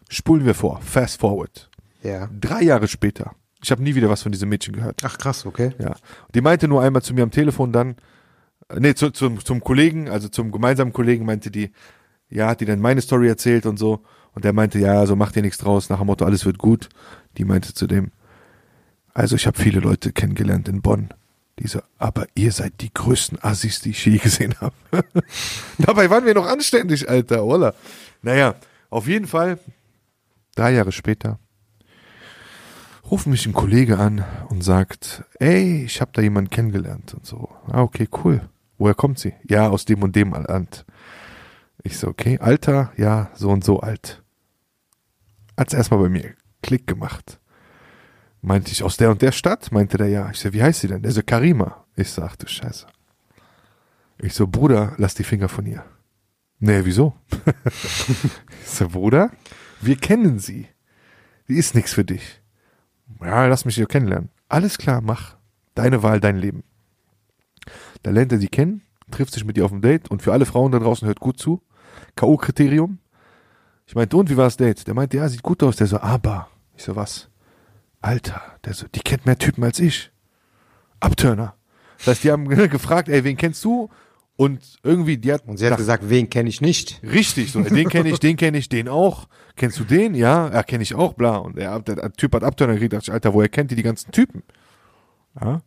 [0.09, 0.81] spulen wir vor.
[0.81, 1.69] Fast forward.
[2.03, 2.29] Ja.
[2.39, 3.35] Drei Jahre später.
[3.63, 5.01] Ich habe nie wieder was von diesem Mädchen gehört.
[5.03, 5.71] Ach krass, okay.
[5.77, 5.95] Ja.
[6.33, 7.95] Die meinte nur einmal zu mir am Telefon dann,
[8.69, 11.71] äh, nee, zu, zum, zum Kollegen, also zum gemeinsamen Kollegen meinte die,
[12.29, 14.01] ja, hat die dann meine Story erzählt und so.
[14.33, 16.89] Und der meinte, ja, so macht dir nichts draus, nach dem Motto, alles wird gut.
[17.37, 18.11] Die meinte zu dem,
[19.13, 21.09] also ich habe viele Leute kennengelernt in Bonn.
[21.59, 24.73] Diese, aber ihr seid die größten Assis, die ich je gesehen habe.
[25.77, 27.75] Dabei waren wir noch anständig, Alter, oder?
[28.21, 28.55] Naja,
[28.89, 29.59] auf jeden Fall,
[30.55, 31.39] drei Jahre später,
[33.09, 37.49] ruft mich ein Kollege an und sagt, ey, ich habe da jemanden kennengelernt und so.
[37.67, 38.41] Ah, okay, cool.
[38.77, 39.33] Woher kommt sie?
[39.47, 40.85] Ja, aus dem und dem Land.
[41.83, 44.23] Ich so, okay, Alter, ja, so und so alt.
[45.57, 46.33] Hat's erstmal bei mir
[46.63, 47.40] Klick gemacht.
[48.41, 49.71] Meinte ich, aus der und der Stadt?
[49.71, 50.29] Meinte der, ja.
[50.31, 51.03] Ich so, wie heißt sie denn?
[51.03, 51.85] Der so, Karima.
[51.95, 52.87] Ich so, ach du Scheiße.
[54.19, 55.83] Ich so, Bruder, lass die Finger von ihr.
[56.59, 57.15] Nee, wieso?
[57.65, 59.31] ich so, Bruder,
[59.81, 60.67] wir kennen sie.
[61.47, 62.41] Die ist nix für dich.
[63.19, 64.29] Ja, lass mich hier kennenlernen.
[64.47, 65.37] Alles klar, mach.
[65.73, 66.63] Deine Wahl, dein Leben.
[68.03, 70.45] Da lernt er sie kennen, trifft sich mit ihr auf dem Date und für alle
[70.45, 71.61] Frauen da draußen hört gut zu.
[72.15, 72.97] K.O.-Kriterium.
[73.87, 74.87] Ich meinte, und wie war das Date?
[74.87, 75.77] Der meinte, ja, sieht gut aus.
[75.77, 76.47] Der so, aber.
[76.75, 77.30] Ich so, was?
[78.01, 80.11] Alter, der so, die kennt mehr Typen als ich.
[80.99, 81.55] Abturner.
[81.99, 83.89] Das heißt, die haben gefragt, ey, wen kennst du?
[84.37, 85.43] Und irgendwie, die hat.
[85.45, 86.99] Und sie hat nach- gesagt, wen kenne ich nicht?
[87.03, 89.27] Richtig, so, den kenne ich, den kenne ich, den auch.
[89.55, 90.15] Kennst du den?
[90.15, 91.37] Ja, ja, kenne ich auch, bla.
[91.37, 94.11] Und der, der, Typ hat Abturner gekriegt, dachte ich, Alter, woher kennt die die ganzen
[94.11, 94.41] Typen?
[95.39, 95.61] Ja.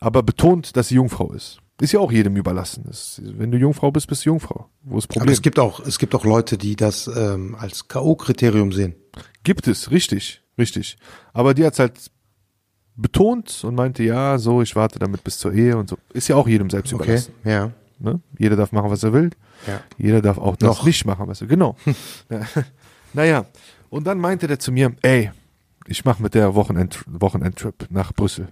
[0.00, 1.60] Aber betont, dass sie Jungfrau ist.
[1.80, 2.84] Ist ja auch jedem überlassen.
[2.86, 4.68] Das, wenn du Jungfrau bist, bist du Jungfrau.
[4.82, 5.32] Wo ist das Aber Problem?
[5.34, 8.94] es gibt auch, es gibt auch Leute, die das ähm, als K.O.-Kriterium sehen.
[9.44, 10.96] Gibt es, richtig, richtig.
[11.32, 12.10] Aber die hat's halt
[12.96, 15.98] betont und meinte, ja, so, ich warte damit bis zur Ehe und so.
[16.12, 17.34] Ist ja auch jedem selbst Okay, überlassen.
[17.44, 17.72] ja.
[17.98, 18.20] Ne?
[18.38, 19.30] Jeder darf machen, was er will.
[19.66, 19.80] Ja.
[19.96, 20.84] Jeder darf auch das Noch.
[20.86, 21.76] nicht machen, was er Genau.
[22.30, 22.40] ja.
[23.14, 23.46] Naja,
[23.88, 25.30] und dann meinte der zu mir, ey,
[25.86, 28.48] ich mache mit der Wochenend Wochenendtrip nach Brüssel.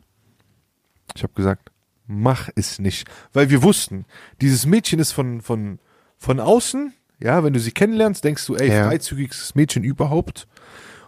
[1.15, 1.71] Ich habe gesagt,
[2.07, 4.07] mach es nicht, weil wir wussten,
[4.41, 5.79] dieses Mädchen ist von von
[6.17, 8.89] von außen, ja, wenn du sie kennenlernst, denkst du, ey, Ja.
[8.89, 10.47] freizügigstes Mädchen überhaupt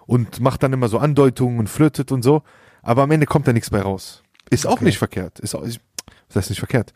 [0.07, 2.43] und macht dann immer so Andeutungen und flirtet und so,
[2.83, 4.23] aber am Ende kommt da nichts bei raus.
[4.51, 4.85] Ist auch Okay.
[4.85, 5.41] nicht verkehrt.
[5.41, 5.81] Ist auch, ist,
[6.29, 6.93] was heißt nicht verkehrt?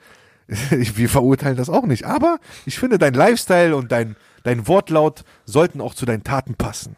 [0.70, 2.04] wir verurteilen das auch nicht.
[2.06, 6.96] Aber ich finde, dein Lifestyle und dein, dein Wortlaut sollten auch zu deinen Taten passen.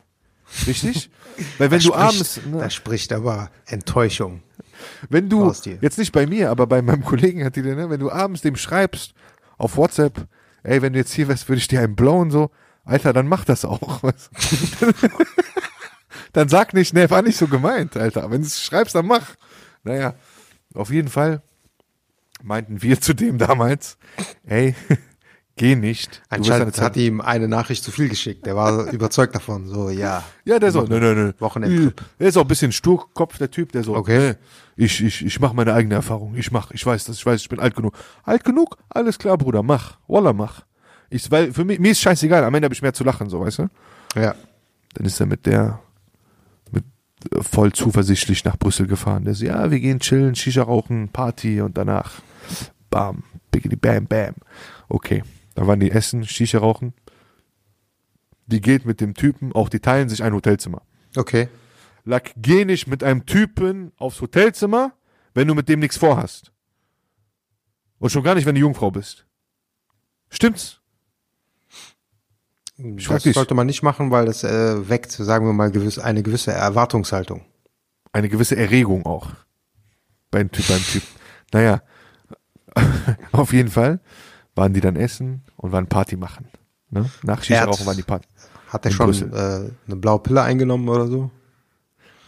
[0.66, 1.10] Richtig?
[1.58, 4.42] Weil wenn Da du abends, ne, Da spricht aber Enttäuschung.
[5.08, 5.50] wenn du,
[5.80, 8.56] jetzt nicht bei mir, aber bei meinem Kollegen hat die, ne, wenn du abends dem
[8.56, 9.14] schreibst
[9.56, 10.26] auf WhatsApp,
[10.62, 12.50] ey, wenn du jetzt hier wärst, würde ich dir einen blowen, so,
[12.84, 14.02] Alter, dann mach das auch.
[16.32, 18.30] dann sag nicht, nee, war nicht so gemeint, Alter.
[18.30, 19.34] Wenn du es schreibst, dann mach.
[19.84, 20.14] Naja,
[20.74, 21.42] auf jeden Fall
[22.42, 23.98] meinten wir zu dem damals,
[24.46, 24.74] ey,
[25.56, 26.22] geh nicht.
[26.28, 28.46] Anscheinend hat ihm eine Nachricht zu viel geschickt.
[28.46, 29.68] Der war überzeugt davon.
[29.68, 30.24] So, ja.
[30.44, 31.34] Ja, der so, ne, ne, ne.
[31.38, 32.02] Wochenendtrip.
[32.18, 34.34] Der ist auch ein bisschen Sturkopf, der Typ, der so, Okay.
[34.76, 36.34] ich, ich, ich mach meine eigene Erfahrung.
[36.36, 37.94] Ich mach, ich weiß das, ich weiß, ich bin alt genug.
[38.24, 38.76] Alt genug?
[38.88, 39.98] Alles klar, Bruder, mach.
[40.08, 40.62] Wallah, mach.
[41.10, 43.40] Ich, weil, für mich, mir ist scheißegal, am Ende habe ich mehr zu lachen, so,
[43.40, 43.68] weißt du?
[44.16, 44.34] Ja.
[44.94, 45.80] Dann ist er mit der,
[47.40, 49.24] voll zuversichtlich nach Brüssel gefahren.
[49.24, 52.22] Der so, ja, wir gehen chillen, Shisha rauchen, Party und danach,
[52.90, 54.34] bam, biggity bam, bam.
[54.88, 55.22] Okay.
[55.54, 56.94] Dann waren die essen, Shisha rauchen.
[58.46, 60.82] Die geht mit dem Typen, auch die teilen sich ein Hotelzimmer.
[61.16, 61.48] Okay.
[62.04, 64.92] Lack, geh nicht mit einem Typen aufs Hotelzimmer,
[65.34, 66.52] wenn du mit dem nichts vorhast.
[67.98, 69.26] Und schon gar nicht, wenn du Jungfrau bist.
[70.28, 70.81] Stimmt's?
[73.08, 76.52] Das sollte man nicht machen, weil das äh, weckt, sagen wir mal, gewiss, eine gewisse
[76.52, 77.42] Erwartungshaltung.
[78.12, 79.30] Eine gewisse Erregung auch.
[80.30, 81.02] Beim Typ, beim Typ.
[81.52, 81.82] Naja,
[83.32, 84.00] auf jeden Fall
[84.54, 86.48] waren die dann essen und waren Party machen.
[86.90, 87.08] Ne?
[87.22, 88.28] Nach Shisha Er hat- rauchen waren die Party.
[88.68, 89.30] Hat er schon Brüssel.
[89.32, 91.30] äh, eine blaue Pille eingenommen oder so?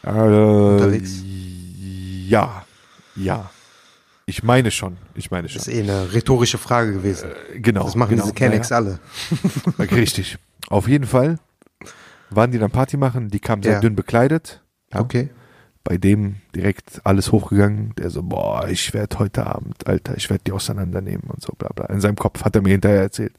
[0.03, 1.23] Äh, Unterwegs?
[2.29, 2.65] Ja,
[3.17, 3.51] ja.
[4.27, 4.97] Ich meine schon.
[5.15, 5.59] Ich meine schon.
[5.59, 7.31] Das ist eh eine rhetorische Frage gewesen.
[7.57, 7.85] Genau.
[7.85, 8.23] Das machen genau.
[8.23, 8.99] diese Kennex Naja.
[9.79, 9.89] alle.
[9.93, 10.39] Richtig.
[10.69, 11.39] Auf jeden Fall
[12.31, 13.29] waren die dann Party machen.
[13.29, 13.81] Die kamen sehr Ja.
[13.81, 14.63] dünn bekleidet.
[14.93, 15.01] Ja.
[15.01, 15.29] Okay.
[15.85, 17.95] Bei dem direkt alles hochgegangen.
[17.99, 21.69] Der so, boah, ich werde heute Abend, Alter, ich werde die auseinandernehmen und so, bla
[21.75, 21.85] bla.
[21.87, 23.35] In seinem Kopf hat er mir hinterher erzählt.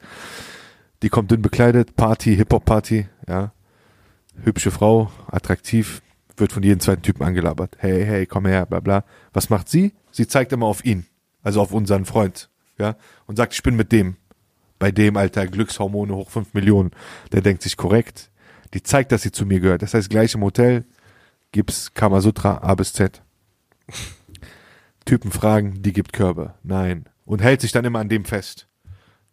[1.02, 3.52] Die kommt dünn bekleidet, Party, Hip-Hop-Party, ja.
[4.44, 6.02] Hübsche Frau, attraktiv,
[6.38, 7.76] wird von jedem zweiten Typen angelabert.
[7.80, 9.04] Hey, hey, komm her, bla bla.
[9.34, 9.94] Was macht sie?
[10.12, 11.06] Sie zeigt immer auf ihn,
[11.44, 14.18] also auf unseren Freund, ja, und sagt, ich bin mit dem.
[14.80, 16.92] Bei dem, Alter, Glückshormone hoch fünf Millionen.
[17.32, 18.30] Der denkt sich korrekt.
[18.74, 19.82] Die zeigt, dass sie zu mir gehört.
[19.82, 20.86] Das heißt, gleich im Hotel
[21.52, 23.22] gibt's Kamasutra A bis Z.
[25.06, 26.56] Typen fragen, die gibt Körbe.
[26.64, 27.06] Nein.
[27.24, 28.68] Und hält sich dann immer an dem fest.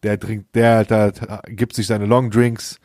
[0.02, 2.78] Der trinkt, der, der, der gibt sich seine Long Drinks,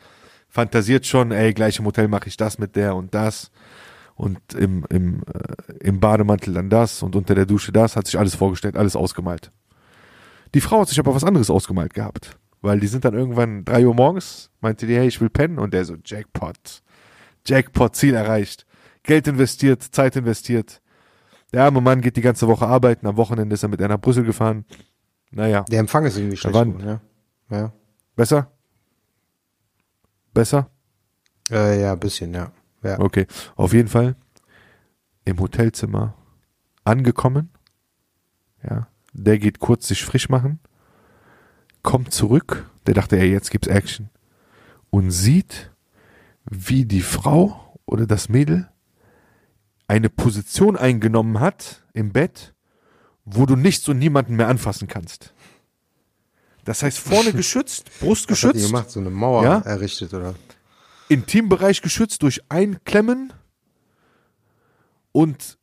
[0.48, 3.50] fantasiert schon, ey, gleich im Hotel mache ich das mit der und das.
[4.18, 8.18] Und im, im, äh, im Bademantel dann das und unter der Dusche das, hat sich
[8.18, 9.52] alles vorgestellt, alles ausgemalt.
[10.54, 12.36] Die Frau hat sich aber was anderes ausgemalt gehabt.
[12.60, 15.60] Weil die sind dann irgendwann drei Uhr morgens, meinte die, hey, ich will pennen.
[15.60, 16.82] Und der so, Jackpot.
[17.46, 18.66] Jackpot, Ziel erreicht.
[19.04, 20.82] Geld investiert, Zeit investiert.
[21.52, 23.06] Der arme Mann geht die ganze Woche arbeiten.
[23.06, 24.64] Am Wochenende ist er mit einer nach Brüssel gefahren.
[25.30, 26.54] Naja, Der Empfang ist irgendwie schlecht.
[26.56, 27.00] waren- ja.
[27.56, 27.72] Ja.
[28.16, 28.50] besser?
[30.34, 30.68] Besser?
[31.50, 32.50] Äh, ja, ein bisschen, ja.
[32.82, 32.98] Ja.
[33.00, 33.26] Okay.
[33.56, 34.16] Auf jeden Fall
[35.24, 36.14] im Hotelzimmer
[36.84, 37.50] angekommen.
[38.62, 38.88] Ja.
[39.12, 40.60] Der geht kurz sich frisch machen.
[41.82, 42.68] Kommt zurück.
[42.86, 44.10] Der dachte, ey, jetzt gibt's Action.
[44.90, 45.70] Und sieht,
[46.44, 48.68] wie die Frau oder das Mädel
[49.86, 52.54] eine Position eingenommen hat im Bett,
[53.24, 55.34] wo du nichts und niemanden mehr anfassen kannst.
[56.64, 58.90] Das heißt, vorne geschützt, Brust Was hat die geschützt, gemacht?
[58.90, 59.58] So eine Mauer Ja?
[59.60, 60.34] errichtet, oder?
[61.08, 63.32] Intimbereich geschützt durch Einklemmen
[65.12, 65.58] und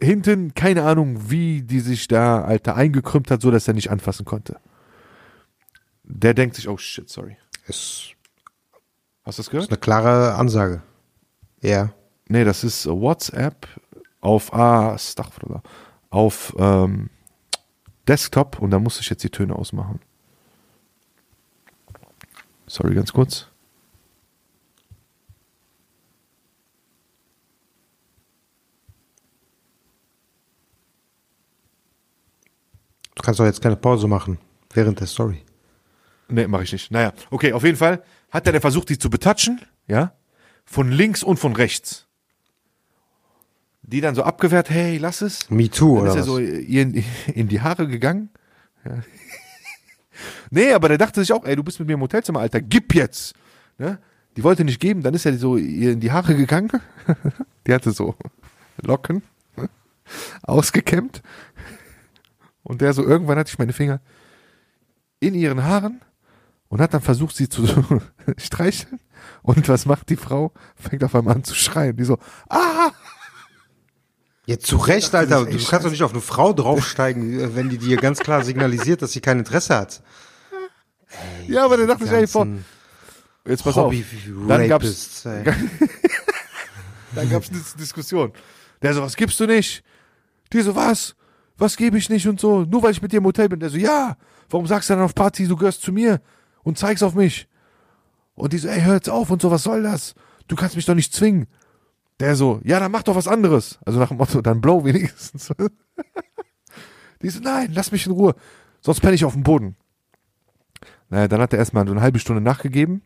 [0.00, 4.24] hinten, keine Ahnung, wie die sich da, Alter, eingekrümmt hat, so dass er nicht anfassen
[4.24, 4.60] konnte.
[6.02, 7.36] Der denkt sich, oh shit, sorry.
[7.66, 8.14] Ist,
[9.24, 9.70] Hast du das ist gehört?
[9.70, 10.82] eine klare Ansage.
[11.62, 11.94] Ja.
[12.28, 13.68] Nee, das ist WhatsApp
[14.20, 14.96] auf, ah,
[16.10, 17.10] auf ähm,
[18.06, 20.00] Desktop und da musste ich jetzt die Töne ausmachen.
[22.66, 23.46] Sorry, ganz kurz.
[33.14, 34.38] Du kannst doch jetzt keine Pause machen.
[34.72, 35.42] Während der Story.
[36.28, 36.90] Nee, mache ich nicht.
[36.90, 40.12] Naja, okay, auf jeden Fall hat er versucht, die zu betatschen, ja,
[40.64, 42.06] von links und von rechts.
[43.82, 45.50] Die dann so abgewehrt, hey, lass es.
[45.50, 46.26] Me too, Dann oder ist er was?
[46.26, 47.04] so in,
[47.34, 48.30] in die Haare gegangen.
[48.84, 49.02] Ja.
[50.54, 52.94] Nee, aber der dachte sich auch, ey, du bist mit mir im Hotelzimmer, Alter, gib
[52.94, 53.34] jetzt.
[53.78, 53.98] Ne?
[54.36, 56.70] Die wollte nicht geben, dann ist er so ihr in die Haare gegangen.
[57.66, 58.14] die hatte so
[58.80, 59.22] Locken,
[59.56, 59.68] ne?
[60.42, 61.22] ausgekämmt.
[62.62, 64.00] Und der so, irgendwann hatte ich meine Finger
[65.20, 66.00] in ihren Haaren
[66.68, 67.66] und hat dann versucht, sie zu
[68.36, 69.00] streicheln.
[69.42, 70.52] Und was macht die Frau?
[70.76, 71.96] Fängt auf einmal an zu schreien.
[71.96, 72.90] Die so, ah!
[74.46, 75.46] Jetzt zu Recht, Alter.
[75.46, 79.00] Du kannst doch nicht auf eine Frau draufsteigen, äh, wenn die dir ganz klar signalisiert,
[79.00, 80.02] dass sie kein Interesse hat.
[81.48, 82.46] Ja, aber der dachte sich, ey, vor,
[83.46, 84.48] Jetzt pass Hobby auf.
[84.48, 85.44] Dann gab's, ey.
[87.14, 88.32] dann gab's eine Diskussion.
[88.80, 89.84] Der so, was gibst du nicht?
[90.52, 91.14] Die so, was?
[91.56, 92.64] Was gebe ich nicht und so?
[92.64, 93.60] Nur weil ich mit dir im Hotel bin.
[93.60, 94.16] Der so, ja.
[94.48, 96.20] Warum sagst du dann auf Party, du gehörst zu mir
[96.62, 97.48] und zeigst auf mich?
[98.34, 100.14] Und die so, ey, hör jetzt auf und so, was soll das?
[100.48, 101.46] Du kannst mich doch nicht zwingen.
[102.20, 103.78] Der so, ja, dann mach doch was anderes.
[103.84, 105.52] Also nach dem Motto, dann blow wenigstens.
[107.22, 108.34] Die so, nein, lass mich in Ruhe.
[108.80, 109.76] Sonst penne ich auf dem Boden.
[111.14, 113.00] Naja, dann hat er erstmal so eine halbe Stunde nachgegeben.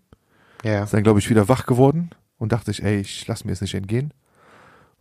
[0.65, 0.85] Ja.
[0.85, 3.61] Ist dann, glaube ich, wieder wach geworden und dachte ich, ey, ich lass mir jetzt
[3.61, 4.15] nicht entgehen.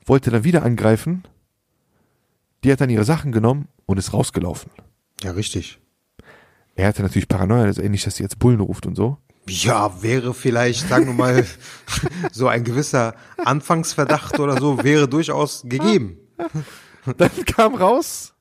[0.06, 1.24] Wollte dann wieder angreifen.
[2.66, 4.72] Die hat dann ihre Sachen genommen und ist rausgelaufen.
[5.24, 5.80] ja, richtig.
[6.76, 9.18] Er hatte natürlich Paranoia, also nicht, dass sie jetzt Bullen ruft und so.
[9.48, 11.46] Ja, wäre vielleicht, sagen wir mal,
[12.34, 16.18] so ein gewisser Anfangsverdacht oder so, wäre durchaus gegeben.
[17.16, 18.34] Dann kam raus,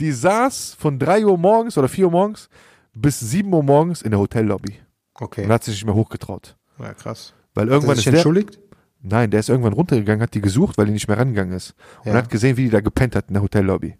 [0.00, 2.50] die saß von 3 Uhr morgens oder 4 Uhr morgens
[2.94, 4.78] bis 7 Uhr morgens in der Hotellobby
[5.14, 5.44] Okay.
[5.44, 6.56] und hat sich nicht mehr hochgetraut.
[6.78, 7.34] Ja, krass.
[7.54, 8.58] Weil Hat irgendwann sich ist der, entschuldigt?
[9.00, 11.74] nein, der ist irgendwann runtergegangen, hat die gesucht, weil die nicht mehr rangegangen ist.
[12.04, 12.14] Und Ja.
[12.14, 13.96] hat gesehen, wie die da gepennt hat in der Hotellobby.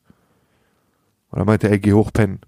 [1.31, 2.41] Und dann meinte er, geh hoch pennen.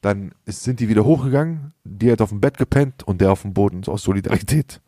[0.00, 3.42] Dann ist, sind die wieder hochgegangen, die hat auf dem Bett gepennt und der auf
[3.42, 4.80] dem Boden, so aus Solidarität.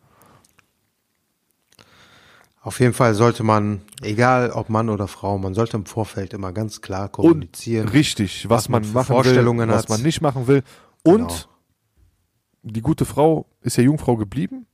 [2.63, 6.51] Auf jeden Fall sollte man, egal ob Mann oder Frau, man sollte im Vorfeld immer
[6.53, 7.87] ganz klar kommunizieren.
[7.89, 9.89] richtig, was, was man man, machen Vorstellungen will, was hat.
[9.89, 10.61] man nicht machen will.
[11.03, 11.33] Und Genau.
[12.63, 14.67] die gute Frau ist ja Jungfrau geblieben,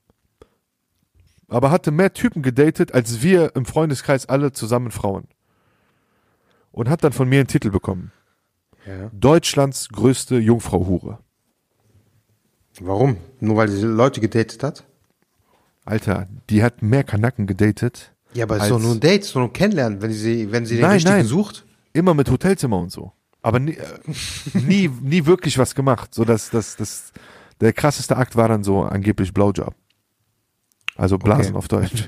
[1.47, 5.28] aber hatte mehr Typen gedatet, als wir im Freundeskreis alle zusammen Frauen.
[6.71, 8.11] Und hat dann von mir einen Titel bekommen.
[8.86, 9.09] Ja.
[9.13, 11.19] Deutschlands größte Jungfrau-Hure.
[12.80, 13.17] Warum?
[13.39, 14.84] Nur weil sie Leute gedatet hat?
[15.86, 18.13] Alter, die hat mehr Kanacken gedatet.
[18.34, 20.11] Ja, aber es ist doch nur ein Date, es ist doch nur ein Kennenlernen, wenn
[20.11, 21.25] sie, wenn sie den Nein, richtigen nein.
[21.25, 21.65] sucht.
[21.93, 23.13] Immer mit Hotelzimmer und so.
[23.41, 23.99] Aber nie, äh,
[24.53, 26.13] nie, nie wirklich was gemacht.
[26.13, 27.11] So dass das, das,
[27.61, 29.73] der krasseste Akt war dann so angeblich Blowjob.
[30.95, 31.57] Also Blasen Okay.
[31.57, 32.07] auf Deutsch.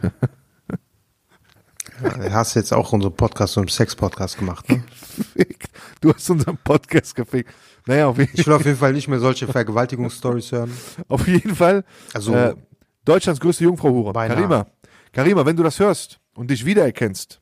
[2.02, 4.84] Ja, hast jetzt auch unseren Podcast, so einen Sex-Podcast gemacht, ne?
[5.18, 5.68] Gefickt.
[6.00, 7.54] Du hast unseren Podcast gefickt.
[7.88, 10.72] Naja, auf, jeden- Ich will auf jeden Fall nicht mehr solche Vergewaltigungsstories hören.
[11.10, 11.84] auf jeden Fall.
[12.14, 12.56] Also, äh,
[13.04, 14.14] Deutschlands größte Jungfrau-Hure.
[14.14, 14.68] Karima.
[15.12, 17.42] Karima, wenn du das hörst und dich wiedererkennst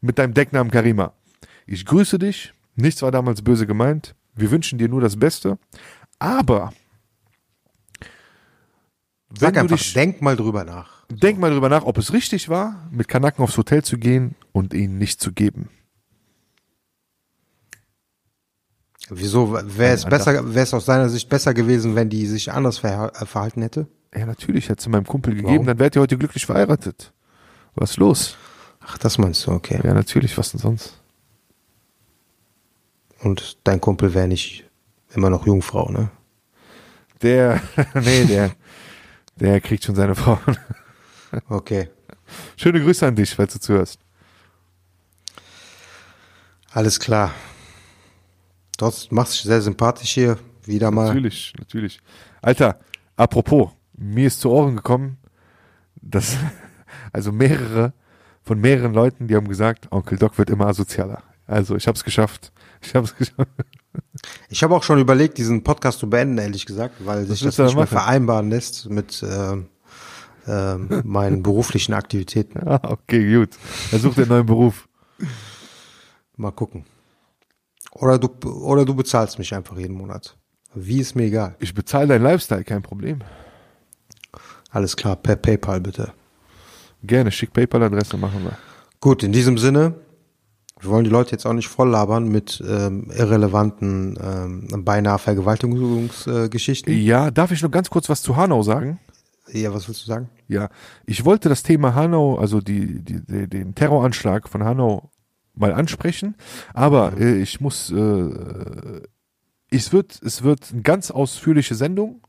[0.00, 1.14] mit deinem Decknamen Karima,
[1.66, 2.52] ich grüße dich.
[2.74, 4.14] Nichts war damals böse gemeint.
[4.34, 5.58] Wir wünschen dir nur das Beste.
[6.18, 6.72] Aber
[9.28, 11.04] wenn sag du einfach, dich, denk mal drüber nach.
[11.08, 14.74] denk mal drüber nach, ob es richtig war, mit Kanaken aufs Hotel zu gehen und
[14.74, 15.68] ihn nicht zu geben.
[19.08, 19.52] Wieso?
[19.52, 23.26] Wäre es besser, wäre es aus deiner Sicht besser gewesen, wenn die sich anders äh,
[23.26, 23.86] verhalten hätte?
[24.14, 25.66] Ja, natürlich hätte es meinem Kumpel gegeben, Warum?
[25.66, 27.12] dann wärt ihr heute glücklich verheiratet.
[27.74, 28.36] Was ist los?
[28.80, 29.80] Ach, das meinst du, okay.
[29.82, 31.01] Ja, natürlich, was denn sonst?
[33.22, 34.64] Und dein Kumpel wäre nicht
[35.14, 36.10] immer noch Jungfrau, ne?
[37.22, 37.62] Der,
[37.94, 38.50] nee, der,
[39.36, 40.38] der kriegt schon seine Frau.
[41.48, 41.88] Okay.
[42.58, 43.98] Schöne Grüße an dich, falls du zuhörst.
[46.72, 47.32] Alles klar.
[48.76, 50.38] Du machst dich sehr sympathisch hier.
[50.64, 51.06] Wieder mal.
[51.06, 52.00] Natürlich, natürlich.
[52.42, 52.78] Alter,
[53.16, 55.16] apropos, mir ist zu Ohren gekommen,
[56.02, 56.36] dass,
[57.12, 57.92] also mehrere,
[58.42, 61.22] von mehreren Leuten, die haben gesagt, Onkel Doc wird immer asozialer.
[61.46, 62.52] Also, ich hab's geschafft.
[62.82, 63.50] Ich hab's geschafft.
[64.48, 67.66] Ich habe auch schon überlegt, diesen Podcast zu beenden, ehrlich gesagt, weil sich das nicht
[67.66, 67.86] mehr machen?
[67.86, 69.68] vereinbaren lässt mit ähm,
[70.46, 72.60] ähm, meinen beruflichen Aktivitäten.
[72.66, 73.50] Ah, okay, gut.
[73.90, 74.88] Er sucht einen neuen Beruf.
[76.36, 76.84] Mal gucken.
[77.92, 80.36] Oder du, oder du bezahlst mich einfach jeden Monat.
[80.74, 81.56] Wie ist mir egal.
[81.58, 83.20] Ich bezahle deinen Lifestyle, kein Problem.
[84.70, 86.12] Alles klar, per PayPal bitte.
[87.02, 88.56] Gerne, schick PayPal-Adresse, machen wir.
[89.00, 89.94] Gut, in diesem Sinne,
[90.82, 96.92] wir wollen die Leute jetzt auch nicht voll labern mit ähm, irrelevanten, ähm, beinahe Vergewaltigungsgeschichten.
[96.98, 98.98] Ja, darf ich noch ganz kurz was zu Hanau sagen?
[99.52, 100.28] Ja, was willst du sagen?
[100.48, 100.70] Ja,
[101.06, 105.10] ich wollte das Thema Hanau, also die, die, die, den Terroranschlag von Hanau
[105.54, 106.34] mal ansprechen,
[106.74, 109.02] aber äh, ich muss, äh,
[109.70, 112.22] es wird, es wird eine ganz ausführliche Sendung,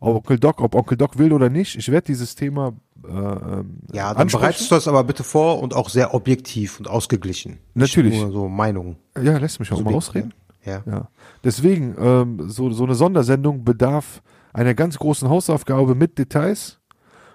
[0.00, 1.76] ob Onkel Doc, ob Onkel Doc will oder nicht.
[1.76, 2.72] Ich werde dieses Thema
[3.06, 4.40] äh, Ja, dann ansprechen.
[4.40, 7.58] bereitest du das aber bitte vor und auch sehr objektiv und ausgeglichen.
[7.74, 8.12] Natürlich.
[8.14, 8.96] Nicht nur so Meinungen.
[9.20, 10.34] Ja, lässt mich auch mal Subjekt- ausreden.
[10.64, 10.82] Ja.
[10.84, 11.08] Ja.
[11.44, 14.22] Deswegen, ähm, so, so eine Sondersendung bedarf
[14.52, 16.80] einer ganz großen Hausaufgabe mit Details.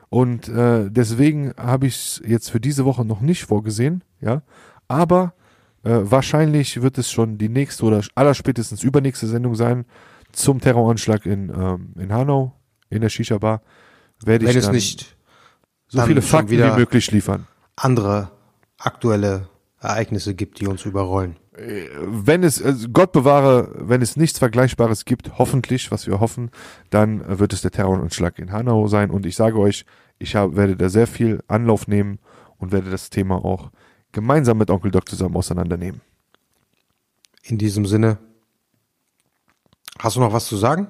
[0.09, 4.41] Und äh, deswegen habe ich es jetzt für diese Woche noch nicht vorgesehen, ja.
[4.89, 5.33] Aber
[5.83, 9.85] äh, wahrscheinlich wird es schon die nächste oder allerspätestens übernächste Sendung sein
[10.33, 12.53] zum Terroranschlag in, ähm, in Hanau,
[12.89, 13.61] in der Shisha-Bar.
[14.23, 15.17] Werde ich dann nicht
[15.87, 17.47] so viele Fakten wie möglich liefern.
[17.75, 18.31] andere
[18.77, 19.47] aktuelle
[19.79, 21.37] Ereignisse gibt, die uns überrollen.
[21.53, 26.49] wenn es, also Gott bewahre, wenn es nichts Vergleichbares gibt, hoffentlich, was wir hoffen,
[26.89, 29.11] dann äh, wird es der Terroranschlag in Hanau sein.
[29.11, 29.85] Und ich sage euch,
[30.17, 32.19] ich hab, werde da sehr viel Anlauf nehmen
[32.57, 33.71] und werde das Thema auch
[34.11, 36.01] gemeinsam mit Onkel Doc zusammen auseinandernehmen.
[37.43, 38.17] In diesem Sinne,
[40.03, 40.87] hast du noch was zu sagen?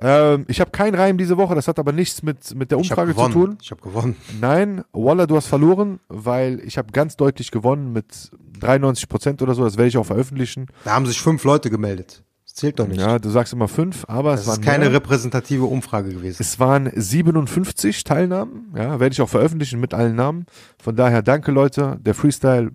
[0.00, 3.16] Ähm, ich habe keinen Reim diese Woche, das hat aber nichts mit, mit der Umfrage
[3.16, 3.58] zu tun.
[3.60, 4.16] Ich habe gewonnen.
[4.40, 9.54] Nein, Walla, du hast verloren, weil ich habe ganz deutlich gewonnen mit 93 Prozent oder
[9.54, 9.64] so.
[9.64, 10.66] Das werde ich auch veröffentlichen.
[10.84, 12.22] Da haben sich fünf Leute gemeldet.
[12.44, 13.00] Das zählt doch nicht.
[13.00, 14.92] Ja, du sagst immer fünf, aber das es ist waren keine mehr.
[14.94, 16.36] repräsentative Umfrage gewesen.
[16.40, 18.72] Es waren 57 Teilnahmen.
[18.76, 20.46] Ja, werde ich auch veröffentlichen mit allen Namen.
[20.80, 21.98] Von daher danke Leute.
[22.00, 22.70] Der Freestyle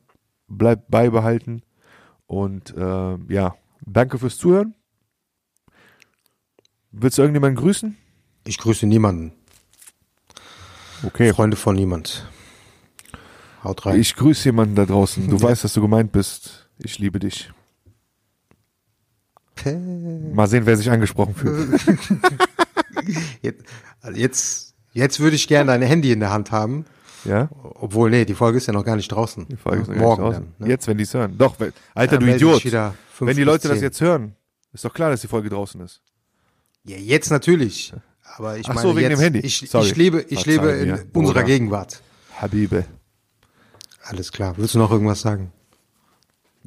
[0.50, 1.62] bleibt beibehalten
[2.28, 4.76] und äh, ja, danke fürs Zuhören.
[6.94, 7.98] Willst du irgendjemanden grüßen?
[8.46, 9.34] Ich grüße niemanden.
[11.04, 11.34] Okay.
[11.34, 12.30] Freunde von niemand.
[13.64, 14.00] Haut rein.
[14.00, 15.28] Ich grüße jemanden da draußen.
[15.28, 16.70] Du weißt, dass du gemeint bist.
[16.78, 17.52] Ich liebe dich.
[20.34, 21.82] Mal sehen, wer sich angesprochen fühlt.
[23.42, 23.64] Jetzt,
[24.02, 26.86] also jetzt, jetzt würde ich gerne dein Handy in der Hand haben.
[27.26, 27.50] Ja?
[27.62, 29.46] Obwohl, nee, die Folge ist ja noch gar nicht draußen.
[29.50, 30.54] Die Frage ist noch Morgen gar nicht draußen.
[30.60, 30.68] dann.
[30.68, 30.72] Ne?
[30.72, 31.38] Jetzt, wenn die es hören.
[31.38, 31.58] Doch,
[31.94, 32.64] Alter, Dann du Idiot.
[33.20, 34.36] Wenn die Leute das jetzt hören,
[34.72, 36.02] ist doch klar, dass die Folge draußen ist.
[36.86, 37.94] Ja, jetzt natürlich.
[38.36, 39.40] Aber ich Ach meine, so, wegen jetzt, dem Handy.
[39.40, 39.88] Ich, Sorry.
[39.88, 41.44] ich lebe, ich lebe in mir, unserer Bruder.
[41.44, 42.02] Gegenwart.
[42.38, 42.86] Habibe.
[44.04, 44.56] Alles klar.
[44.58, 45.52] Willst du noch irgendwas sagen?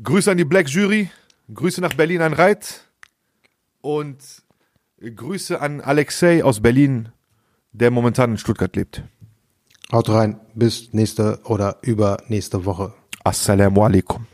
[0.02, 1.10] Grüße an die Black Jury,
[1.52, 2.84] Grüße nach Berlin an Reit
[3.80, 4.18] und
[5.00, 7.10] Grüße an Alexei aus Berlin,
[7.72, 9.02] der momentan in Stuttgart lebt.
[9.92, 10.40] Haut rein.
[10.54, 12.94] Bis nächste oder übernächste Woche.
[13.24, 14.26] Assalamu alaikum.